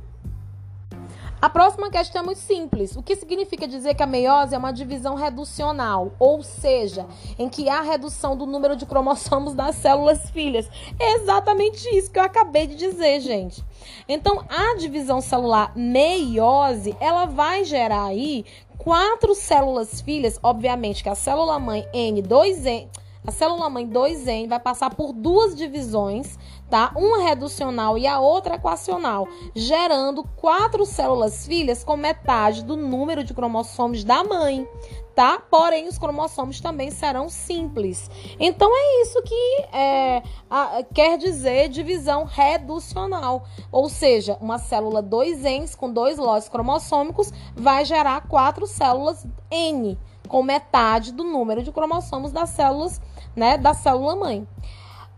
A 1.42 1.50
próxima 1.50 1.90
questão 1.90 2.22
é 2.22 2.24
muito 2.24 2.38
simples. 2.38 2.94
O 2.94 3.02
que 3.02 3.16
significa 3.16 3.66
dizer 3.66 3.94
que 3.94 4.02
a 4.04 4.06
meiose 4.06 4.54
é 4.54 4.58
uma 4.58 4.72
divisão 4.72 5.16
reducional, 5.16 6.12
ou 6.16 6.40
seja, 6.40 7.04
em 7.36 7.48
que 7.48 7.68
há 7.68 7.80
redução 7.80 8.36
do 8.36 8.46
número 8.46 8.76
de 8.76 8.86
cromossomos 8.86 9.52
das 9.52 9.74
células 9.74 10.30
filhas? 10.30 10.70
É 11.00 11.14
exatamente 11.14 11.88
isso 11.98 12.12
que 12.12 12.18
eu 12.20 12.22
acabei 12.22 12.68
de 12.68 12.76
dizer, 12.76 13.18
gente. 13.18 13.60
Então, 14.08 14.44
a 14.48 14.76
divisão 14.76 15.20
celular 15.20 15.72
meiose, 15.74 16.96
ela 17.00 17.24
vai 17.24 17.64
gerar 17.64 18.04
aí 18.04 18.44
quatro 18.78 19.34
células 19.34 20.00
filhas, 20.00 20.38
obviamente 20.44 21.02
que 21.02 21.08
a 21.08 21.16
célula 21.16 21.58
mãe 21.58 21.84
N2N 21.92 22.88
a 23.24 23.30
célula 23.30 23.70
mãe 23.70 23.86
2N 23.88 24.48
vai 24.48 24.58
passar 24.58 24.96
por 24.96 25.12
duas 25.12 25.54
divisões, 25.54 26.36
tá? 26.72 26.90
Uma 26.96 27.18
reducional 27.18 27.98
e 27.98 28.06
a 28.06 28.18
outra 28.18 28.54
equacional, 28.54 29.28
gerando 29.54 30.24
quatro 30.24 30.86
células 30.86 31.46
filhas 31.46 31.84
com 31.84 31.98
metade 31.98 32.64
do 32.64 32.78
número 32.78 33.22
de 33.22 33.34
cromossomos 33.34 34.02
da 34.04 34.24
mãe, 34.24 34.66
tá? 35.14 35.38
Porém, 35.50 35.86
os 35.86 35.98
cromossomos 35.98 36.62
também 36.62 36.90
serão 36.90 37.28
simples. 37.28 38.10
Então, 38.40 38.70
é 38.74 39.02
isso 39.02 39.22
que 39.22 39.64
é, 39.70 40.22
a, 40.48 40.82
quer 40.94 41.18
dizer 41.18 41.68
divisão 41.68 42.24
reducional. 42.24 43.44
Ou 43.70 43.90
seja, 43.90 44.38
uma 44.40 44.56
célula 44.56 45.02
2N 45.02 45.76
com 45.76 45.92
dois 45.92 46.16
lotes 46.16 46.48
cromossômicos 46.48 47.30
vai 47.54 47.84
gerar 47.84 48.26
quatro 48.26 48.66
células 48.66 49.26
N, 49.50 49.98
com 50.26 50.42
metade 50.42 51.12
do 51.12 51.22
número 51.22 51.62
de 51.62 51.70
cromossomos 51.70 52.32
das 52.32 52.48
células 52.48 52.98
né, 53.36 53.58
da 53.58 53.74
célula 53.74 54.16
mãe. 54.16 54.48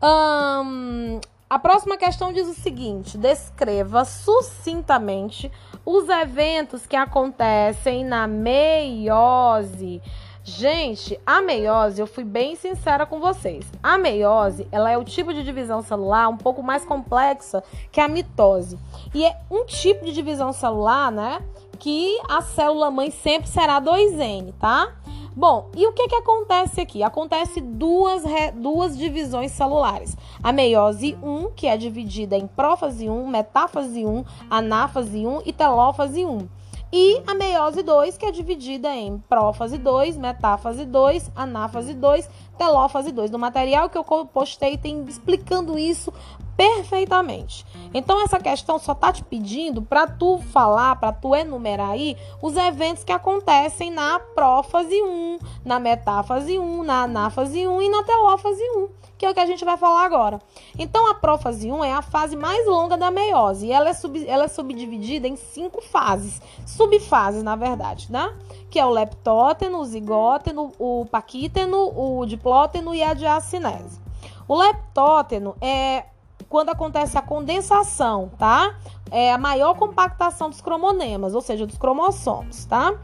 Um, 0.03 1.21
a 1.55 1.59
próxima 1.61 1.97
questão 1.97 2.33
diz 2.33 2.49
o 2.49 2.53
seguinte: 2.53 3.17
descreva 3.17 4.05
sucintamente 4.05 5.53
os 5.87 6.09
eventos 6.09 6.85
que 6.85 6.97
acontecem 6.97 8.05
na 8.05 8.27
meiose. 8.27 10.03
Gente, 10.43 11.19
a 11.25 11.41
meiose, 11.41 12.01
eu 12.01 12.09
fui 12.09 12.25
bem 12.25 12.57
sincera 12.57 13.07
com 13.07 13.21
vocês. 13.21 13.65
A 13.81 13.97
meiose, 13.97 14.67
ela 14.73 14.91
é 14.91 14.99
o 14.99 15.05
tipo 15.05 15.33
de 15.33 15.45
divisão 15.45 15.81
celular 15.81 16.29
um 16.29 16.37
pouco 16.37 16.61
mais 16.61 16.85
complexa 16.85 17.63
que 17.93 18.01
a 18.01 18.09
mitose. 18.09 18.77
E 19.15 19.25
é 19.25 19.39
um 19.49 19.65
tipo 19.65 20.05
de 20.05 20.13
divisão 20.13 20.53
celular, 20.53 21.13
né, 21.13 21.41
que 21.79 22.19
a 22.29 22.43
célula 22.43 22.91
mãe 22.91 23.13
sempre 23.13 23.49
será 23.49 23.81
2N, 23.81 24.53
tá? 24.59 24.93
Bom, 25.37 25.69
e 25.77 25.85
o 25.85 25.93
que, 25.93 26.07
que 26.07 26.15
acontece 26.15 26.81
aqui? 26.81 27.03
Acontece 27.03 27.61
duas, 27.61 28.23
duas 28.55 28.97
divisões 28.97 29.51
celulares. 29.51 30.17
A 30.41 30.53
meiose 30.53 31.19
1, 31.21 31.51
que 31.57 31.67
é 31.67 31.77
dividida 31.77 32.37
em 32.37 32.47
prófase 32.47 33.11
1, 33.11 33.27
metáfase 33.27 34.07
1, 34.07 34.25
anáfase 34.49 35.27
1 35.27 35.43
e 35.45 35.53
telófase 35.53 36.25
1. 36.25 36.49
E 36.93 37.21
a 37.27 37.35
meiose 37.35 37.83
2, 37.83 38.17
que 38.17 38.27
é 38.27 38.31
dividida 38.31 38.95
em 38.95 39.19
prófase 39.29 39.77
2, 39.77 40.17
metáfase 40.17 40.85
2, 40.85 41.33
anáfase 41.35 41.93
2, 41.93 42.31
telófase 42.55 43.13
2. 43.13 43.31
No 43.31 43.39
material 43.39 43.89
que 43.89 43.99
eu 43.99 44.05
postei 44.05 44.77
tem 44.77 45.05
explicando 45.05 45.79
isso 45.79 46.13
perfeitamente. 46.57 47.67
Então 47.93 48.23
essa 48.23 48.39
questão 48.39 48.79
só 48.79 48.95
tá 48.95 49.13
te 49.13 49.25
pedindo 49.25 49.83
para 49.83 50.07
tu 50.07 50.39
falar, 50.53 50.97
para 50.97 51.13
tu 51.13 51.35
enumerar 51.35 51.91
aí 51.91 52.17
os 52.41 52.57
eventos 52.57 53.05
que 53.05 53.13
acontecem 53.13 53.91
na 53.91 54.19
prófase 54.19 54.95
1, 54.95 55.39
na 55.65 55.81
metáfase 55.81 56.59
1, 56.59 56.83
na 56.85 57.03
anáfase 57.03 57.67
1 57.67 57.83
e 57.83 57.89
na 57.89 58.03
telófase 58.05 58.63
1 58.77 59.05
que 59.17 59.27
é 59.27 59.31
o 59.31 59.35
que 59.35 59.41
a 59.41 59.47
gente 59.47 59.65
vai 59.65 59.77
falar 59.77 60.05
agora. 60.05 60.41
Então, 60.79 61.09
a 61.11 61.15
prófase 61.15 61.71
1 61.71 61.85
é 61.85 61.93
a 61.93 62.03
fase 62.03 62.37
mais 62.37 62.67
longa 62.67 62.97
da 62.97 63.11
meiose 63.11 63.67
e 63.67 63.73
ela 63.73 63.89
é, 63.89 63.95
sub, 63.95 64.23
ela 64.29 64.45
é 64.45 64.49
subdividida 64.49 65.29
em 65.29 65.37
cinco 65.37 65.81
fases, 65.81 66.43
subfases, 66.67 67.43
na 67.43 67.57
verdade, 67.57 68.11
né? 68.11 68.35
Que 68.75 68.81
é 68.81 68.85
o 68.85 68.91
leptóteno, 68.91 69.79
o 69.79 69.85
zigóteno, 69.85 70.73
o 70.81 71.07
paquíteno, 71.09 71.93
o 71.97 72.27
diplóteno 72.27 72.93
e 72.93 73.05
a 73.05 73.15
diacinese. 73.15 74.01
O 74.49 74.57
leptóteno 74.57 75.55
é 75.61 76.07
quando 76.49 76.71
acontece 76.71 77.17
a 77.17 77.23
condensação, 77.23 78.33
tá? 78.37 78.75
É 79.17 79.33
a 79.33 79.39
maior 79.39 79.75
compactação 79.75 80.51
dos 80.51 80.61
cromonemas, 80.61 81.37
ou 81.37 81.41
seja, 81.41 81.65
dos 81.65 81.79
cromossomos, 81.79 82.65
tá? 82.65 82.95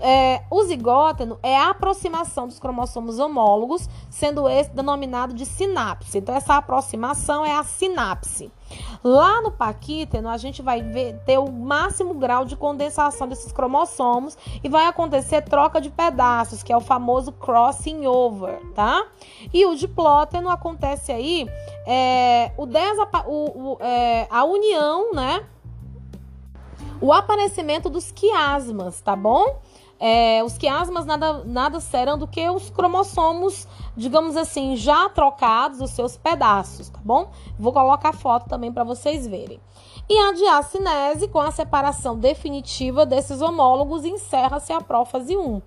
É, 0.00 0.42
o 0.50 0.64
zigóteno 0.64 1.38
é 1.44 1.56
a 1.56 1.70
aproximação 1.70 2.48
dos 2.48 2.58
cromossomos 2.58 3.20
homólogos, 3.20 3.88
sendo 4.10 4.48
esse 4.48 4.70
denominado 4.70 5.32
de 5.32 5.46
sinapse. 5.46 6.18
Então, 6.18 6.34
essa 6.34 6.56
aproximação 6.56 7.44
é 7.44 7.54
a 7.54 7.62
sinapse. 7.62 8.50
Lá 9.02 9.42
no 9.42 9.50
paquíteno, 9.50 10.28
a 10.28 10.36
gente 10.36 10.62
vai 10.62 10.82
ver, 10.82 11.18
ter 11.26 11.38
o 11.38 11.50
máximo 11.52 12.14
grau 12.14 12.44
de 12.44 12.56
condensação 12.56 13.28
desses 13.28 13.52
cromossomos 13.52 14.36
e 14.62 14.68
vai 14.68 14.86
acontecer 14.86 15.42
troca 15.42 15.80
de 15.80 15.90
pedaços, 15.90 16.62
que 16.62 16.72
é 16.72 16.76
o 16.76 16.80
famoso 16.80 17.30
crossing 17.32 18.06
over, 18.06 18.58
tá? 18.74 19.06
E 19.52 19.66
o 19.66 19.76
diplóteno 19.76 20.48
acontece 20.48 21.12
aí 21.12 21.46
é, 21.86 22.50
o, 22.56 22.64
o, 22.64 23.72
o 23.72 23.78
é, 23.80 24.26
a 24.30 24.44
união, 24.44 25.12
né? 25.12 25.43
O 27.00 27.12
aparecimento 27.12 27.90
dos 27.90 28.10
quiasmas, 28.10 29.00
tá 29.00 29.14
bom? 29.14 29.60
É, 29.98 30.42
os 30.42 30.58
quiasmas 30.58 31.06
nada, 31.06 31.44
nada 31.44 31.80
serão 31.80 32.18
do 32.18 32.26
que 32.26 32.48
os 32.50 32.68
cromossomos, 32.68 33.66
digamos 33.96 34.36
assim, 34.36 34.76
já 34.76 35.08
trocados, 35.08 35.80
os 35.80 35.90
seus 35.90 36.16
pedaços, 36.16 36.88
tá 36.88 36.98
bom? 37.02 37.30
Vou 37.58 37.72
colocar 37.72 38.12
foto 38.12 38.48
também 38.48 38.72
para 38.72 38.84
vocês 38.84 39.26
verem. 39.26 39.60
E 40.08 40.18
a 40.18 40.32
diacinese, 40.32 41.28
com 41.28 41.40
a 41.40 41.50
separação 41.50 42.18
definitiva 42.18 43.06
desses 43.06 43.40
homólogos, 43.40 44.04
encerra-se 44.04 44.72
a 44.72 44.80
prófase 44.80 45.36
1. 45.36 45.62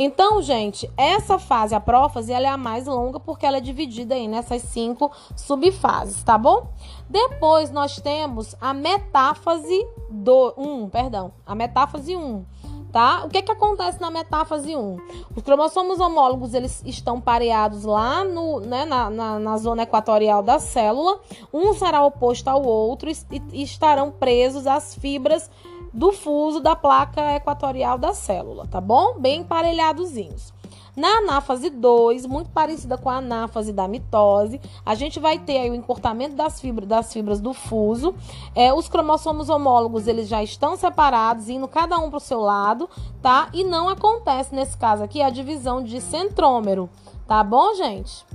Então, 0.00 0.40
gente, 0.40 0.88
essa 0.96 1.40
fase, 1.40 1.74
a 1.74 1.80
prófase, 1.80 2.32
ela 2.32 2.46
é 2.46 2.50
a 2.50 2.56
mais 2.56 2.86
longa 2.86 3.18
porque 3.18 3.44
ela 3.44 3.56
é 3.56 3.60
dividida 3.60 4.14
aí 4.14 4.28
nessas 4.28 4.62
cinco 4.62 5.10
subfases, 5.34 6.22
tá 6.22 6.38
bom? 6.38 6.68
Depois 7.10 7.72
nós 7.72 8.00
temos 8.00 8.54
a 8.60 8.72
metáfase 8.72 9.86
do 10.08 10.54
1, 10.56 10.62
um, 10.62 10.88
perdão, 10.88 11.32
a 11.44 11.52
metáfase 11.52 12.14
1 12.14 12.44
tá? 12.92 13.24
O 13.24 13.28
que 13.28 13.42
que 13.42 13.52
acontece 13.52 14.00
na 14.00 14.10
metáfase 14.10 14.74
1? 14.74 14.96
Os 15.36 15.42
cromossomos 15.42 16.00
homólogos, 16.00 16.54
eles 16.54 16.82
estão 16.86 17.20
pareados 17.20 17.84
lá 17.84 18.24
no, 18.24 18.60
né, 18.60 18.84
na, 18.84 19.10
na, 19.10 19.38
na 19.38 19.56
zona 19.58 19.82
equatorial 19.82 20.42
da 20.42 20.58
célula. 20.58 21.20
Um 21.52 21.74
será 21.74 22.02
oposto 22.02 22.48
ao 22.48 22.62
outro 22.62 23.10
e, 23.10 23.16
e 23.52 23.62
estarão 23.62 24.10
presos 24.10 24.66
às 24.66 24.94
fibras 24.94 25.50
do 25.92 26.12
fuso 26.12 26.60
da 26.60 26.76
placa 26.76 27.34
equatorial 27.36 27.98
da 27.98 28.12
célula, 28.12 28.66
tá 28.66 28.80
bom? 28.80 29.18
Bem 29.18 29.40
emparelhadozinhos. 29.40 30.52
Na 30.98 31.18
anáfase 31.18 31.70
2, 31.70 32.26
muito 32.26 32.50
parecida 32.50 32.98
com 32.98 33.08
a 33.08 33.18
anáfase 33.18 33.72
da 33.72 33.86
mitose, 33.86 34.60
a 34.84 34.96
gente 34.96 35.20
vai 35.20 35.38
ter 35.38 35.58
aí 35.58 35.70
o 35.70 35.74
encurtamento 35.76 36.34
das 36.34 36.60
fibras, 36.60 36.88
das 36.88 37.12
fibras 37.12 37.40
do 37.40 37.54
fuso. 37.54 38.16
É, 38.52 38.74
os 38.74 38.88
cromossomos 38.88 39.48
homólogos, 39.48 40.08
eles 40.08 40.26
já 40.26 40.42
estão 40.42 40.76
separados, 40.76 41.48
indo 41.48 41.68
cada 41.68 41.96
um 41.98 42.10
para 42.10 42.16
o 42.16 42.20
seu 42.20 42.40
lado, 42.40 42.90
tá? 43.22 43.48
E 43.52 43.62
não 43.62 43.88
acontece, 43.88 44.52
nesse 44.52 44.76
caso 44.76 45.04
aqui, 45.04 45.22
a 45.22 45.30
divisão 45.30 45.84
de 45.84 46.00
centrômero, 46.00 46.90
tá 47.28 47.44
bom, 47.44 47.74
gente? 47.74 48.26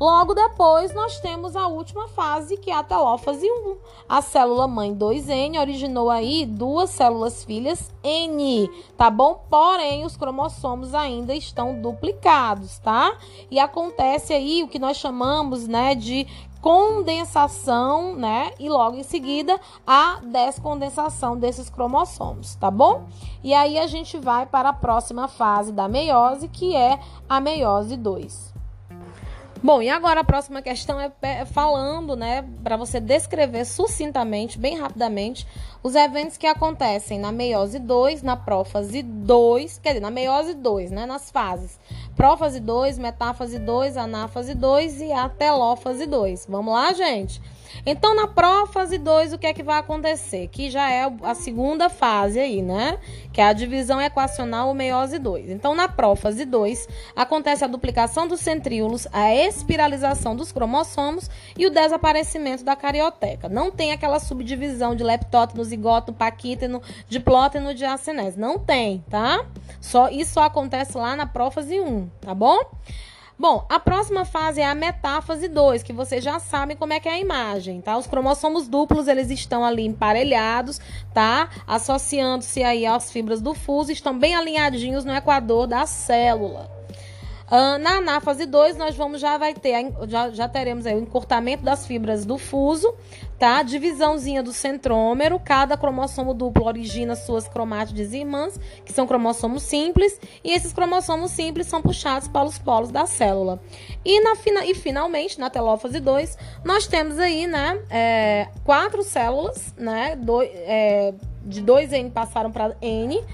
Logo 0.00 0.32
depois, 0.32 0.94
nós 0.94 1.20
temos 1.20 1.54
a 1.54 1.66
última 1.66 2.08
fase, 2.08 2.56
que 2.56 2.70
é 2.70 2.74
a 2.74 2.82
telófase 2.82 3.46
1. 3.46 3.76
A 4.08 4.22
célula 4.22 4.66
mãe 4.66 4.96
2N 4.96 5.60
originou 5.60 6.08
aí 6.08 6.46
duas 6.46 6.88
células 6.88 7.44
filhas 7.44 7.92
N, 8.02 8.70
tá 8.96 9.10
bom? 9.10 9.44
Porém, 9.50 10.06
os 10.06 10.16
cromossomos 10.16 10.94
ainda 10.94 11.34
estão 11.34 11.78
duplicados, 11.82 12.78
tá? 12.78 13.14
E 13.50 13.58
acontece 13.58 14.32
aí 14.32 14.62
o 14.62 14.68
que 14.68 14.78
nós 14.78 14.96
chamamos, 14.96 15.68
né, 15.68 15.94
de 15.94 16.26
condensação, 16.62 18.14
né? 18.16 18.52
E 18.58 18.70
logo 18.70 18.96
em 18.96 19.02
seguida 19.02 19.60
a 19.86 20.20
descondensação 20.22 21.36
desses 21.36 21.68
cromossomos, 21.68 22.54
tá 22.54 22.70
bom? 22.70 23.04
E 23.44 23.52
aí 23.52 23.78
a 23.78 23.86
gente 23.86 24.16
vai 24.16 24.46
para 24.46 24.70
a 24.70 24.74
próxima 24.74 25.28
fase 25.28 25.72
da 25.72 25.86
meiose, 25.86 26.48
que 26.48 26.74
é 26.74 26.98
a 27.28 27.38
meiose 27.38 27.98
2. 27.98 28.49
Bom, 29.62 29.82
e 29.82 29.90
agora 29.90 30.20
a 30.20 30.24
próxima 30.24 30.62
questão 30.62 30.98
é, 30.98 31.12
é 31.20 31.44
falando, 31.44 32.16
né, 32.16 32.42
para 32.64 32.78
você 32.78 32.98
descrever 32.98 33.66
sucintamente, 33.66 34.58
bem 34.58 34.78
rapidamente, 34.78 35.46
os 35.82 35.94
eventos 35.94 36.38
que 36.38 36.46
acontecem 36.46 37.18
na 37.18 37.30
meiose 37.30 37.78
2, 37.78 38.22
na 38.22 38.38
prófase 38.38 39.02
2, 39.02 39.78
quer 39.78 39.90
dizer, 39.90 40.00
na 40.00 40.10
meiose 40.10 40.54
2, 40.54 40.90
né, 40.90 41.04
nas 41.04 41.30
fases. 41.30 41.78
Prófase 42.16 42.58
2, 42.58 42.98
metáfase 42.98 43.58
2, 43.58 43.98
anáfase 43.98 44.54
2 44.54 45.02
e 45.02 45.12
a 45.12 45.28
telófase 45.28 46.06
2. 46.06 46.46
Vamos 46.48 46.72
lá, 46.72 46.94
gente? 46.94 47.42
Então, 47.84 48.14
na 48.14 48.26
prófase 48.26 48.98
2, 48.98 49.32
o 49.32 49.38
que 49.38 49.46
é 49.46 49.52
que 49.52 49.62
vai 49.62 49.78
acontecer? 49.78 50.48
Que 50.48 50.70
já 50.70 50.90
é 50.90 51.10
a 51.22 51.34
segunda 51.34 51.88
fase 51.88 52.38
aí, 52.38 52.62
né? 52.62 52.98
Que 53.32 53.40
é 53.40 53.44
a 53.44 53.52
divisão 53.52 54.00
equacional 54.00 54.68
ou 54.68 54.74
meiose 54.74 55.18
2. 55.18 55.50
Então, 55.50 55.74
na 55.74 55.88
prófase 55.88 56.44
2, 56.44 56.88
acontece 57.14 57.64
a 57.64 57.68
duplicação 57.68 58.26
dos 58.26 58.40
centríolos, 58.40 59.06
a 59.12 59.34
espiralização 59.34 60.34
dos 60.34 60.52
cromossomos 60.52 61.30
e 61.56 61.66
o 61.66 61.70
desaparecimento 61.70 62.64
da 62.64 62.76
carioteca. 62.76 63.48
Não 63.48 63.70
tem 63.70 63.92
aquela 63.92 64.18
subdivisão 64.18 64.94
de 64.94 65.04
leptóteno, 65.04 65.64
zigótono, 65.64 66.16
paquíteno, 66.16 66.82
diplóteno, 67.08 67.74
diacinese. 67.74 68.38
Não 68.38 68.58
tem, 68.58 69.04
tá? 69.08 69.46
Só, 69.80 70.08
isso 70.08 70.34
só 70.34 70.44
acontece 70.44 70.96
lá 70.96 71.16
na 71.16 71.26
prófase 71.26 71.80
1, 71.80 72.08
tá 72.20 72.34
bom? 72.34 72.58
Bom, 73.40 73.64
a 73.70 73.80
próxima 73.80 74.26
fase 74.26 74.60
é 74.60 74.66
a 74.66 74.74
metáfase 74.74 75.48
2, 75.48 75.82
que 75.82 75.94
vocês 75.94 76.22
já 76.22 76.38
sabem 76.38 76.76
como 76.76 76.92
é 76.92 77.00
que 77.00 77.08
é 77.08 77.12
a 77.12 77.18
imagem, 77.18 77.80
tá? 77.80 77.96
Os 77.96 78.06
cromossomos 78.06 78.68
duplos, 78.68 79.08
eles 79.08 79.30
estão 79.30 79.64
ali 79.64 79.86
emparelhados, 79.86 80.78
tá? 81.14 81.48
Associando-se 81.66 82.62
aí 82.62 82.84
às 82.84 83.10
fibras 83.10 83.40
do 83.40 83.54
fuso, 83.54 83.90
estão 83.90 84.18
bem 84.18 84.34
alinhadinhos 84.34 85.06
no 85.06 85.14
equador 85.14 85.66
da 85.66 85.86
célula. 85.86 86.70
Uh, 87.46 87.78
na 87.78 87.92
anáfase 87.96 88.44
2, 88.44 88.76
nós 88.76 88.94
vamos 88.94 89.22
já 89.22 89.38
vai 89.38 89.54
ter, 89.54 89.90
já, 90.06 90.28
já 90.28 90.46
teremos 90.46 90.84
aí 90.84 90.94
o 90.94 91.00
encurtamento 91.00 91.64
das 91.64 91.86
fibras 91.86 92.26
do 92.26 92.36
fuso, 92.36 92.94
tá? 93.40 93.62
Divisãozinha 93.62 94.42
do 94.42 94.52
centrômero, 94.52 95.40
cada 95.42 95.74
cromossomo 95.74 96.34
duplo 96.34 96.66
origina 96.66 97.16
suas 97.16 97.48
cromátides 97.48 98.12
irmãs, 98.12 98.60
que 98.84 98.92
são 98.92 99.06
cromossomos 99.06 99.62
simples, 99.62 100.20
e 100.44 100.52
esses 100.52 100.74
cromossomos 100.74 101.30
simples 101.30 101.66
são 101.66 101.80
puxados 101.80 102.28
para 102.28 102.44
os 102.44 102.58
polos 102.58 102.90
da 102.90 103.06
célula. 103.06 103.58
E, 104.04 104.20
na, 104.20 104.34
e 104.66 104.74
finalmente, 104.74 105.40
na 105.40 105.48
telófase 105.48 105.98
2, 105.98 106.36
nós 106.62 106.86
temos 106.86 107.18
aí, 107.18 107.46
né, 107.46 107.80
é, 107.88 108.48
quatro 108.62 109.02
células, 109.02 109.74
né, 109.78 110.16
do, 110.16 110.42
é, 110.42 111.14
de 111.42 111.62
2N 111.62 112.12
passaram 112.12 112.52
para 112.52 112.76
N, 112.82 113.24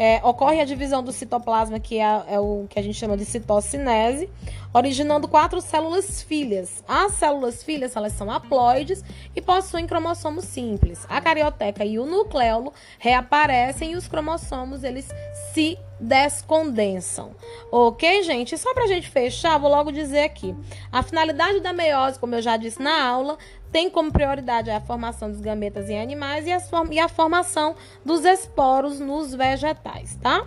é, 0.00 0.18
ocorre 0.24 0.62
a 0.62 0.64
divisão 0.64 1.02
do 1.02 1.12
citoplasma, 1.12 1.78
que 1.78 1.98
é, 1.98 2.22
é, 2.26 2.40
o 2.40 2.64
que 2.70 2.78
a 2.78 2.82
gente 2.82 2.94
chama 2.94 3.18
de 3.18 3.24
citocinese, 3.26 4.30
originando 4.72 5.28
quatro 5.28 5.60
células 5.60 6.22
filhas. 6.22 6.82
As 6.88 7.12
células 7.12 7.62
filhas 7.62 7.94
elas 7.94 8.14
são 8.14 8.30
haploides 8.30 9.04
e 9.36 9.42
possuem 9.42 9.86
cromossomos 9.86 10.46
simples. 10.46 11.04
A 11.06 11.20
carioteca 11.20 11.84
e 11.84 11.98
o 11.98 12.06
nucleolo 12.06 12.72
reaparecem 12.98 13.92
e 13.92 13.96
os 13.96 14.08
cromossomos 14.08 14.84
eles 14.84 15.06
se 15.52 15.78
descondensam. 16.00 17.32
Ok, 17.70 18.22
gente? 18.22 18.56
Só 18.56 18.72
para 18.72 18.84
a 18.84 18.86
gente 18.86 19.06
fechar, 19.10 19.58
vou 19.58 19.70
logo 19.70 19.92
dizer 19.92 20.20
aqui. 20.20 20.56
A 20.90 21.02
finalidade 21.02 21.60
da 21.60 21.74
meiose, 21.74 22.18
como 22.18 22.34
eu 22.34 22.40
já 22.40 22.56
disse 22.56 22.80
na 22.80 23.04
aula, 23.04 23.36
tem 23.72 23.90
como 23.90 24.12
prioridade 24.12 24.70
a 24.70 24.80
formação 24.80 25.30
dos 25.30 25.40
gametas 25.40 25.88
em 25.88 26.00
animais 26.00 26.46
e 26.46 26.52
a, 26.52 26.60
e 26.90 26.98
a 26.98 27.08
formação 27.08 27.74
dos 28.04 28.24
esporos 28.24 29.00
nos 29.00 29.34
vegetais, 29.34 30.16
tá? 30.16 30.46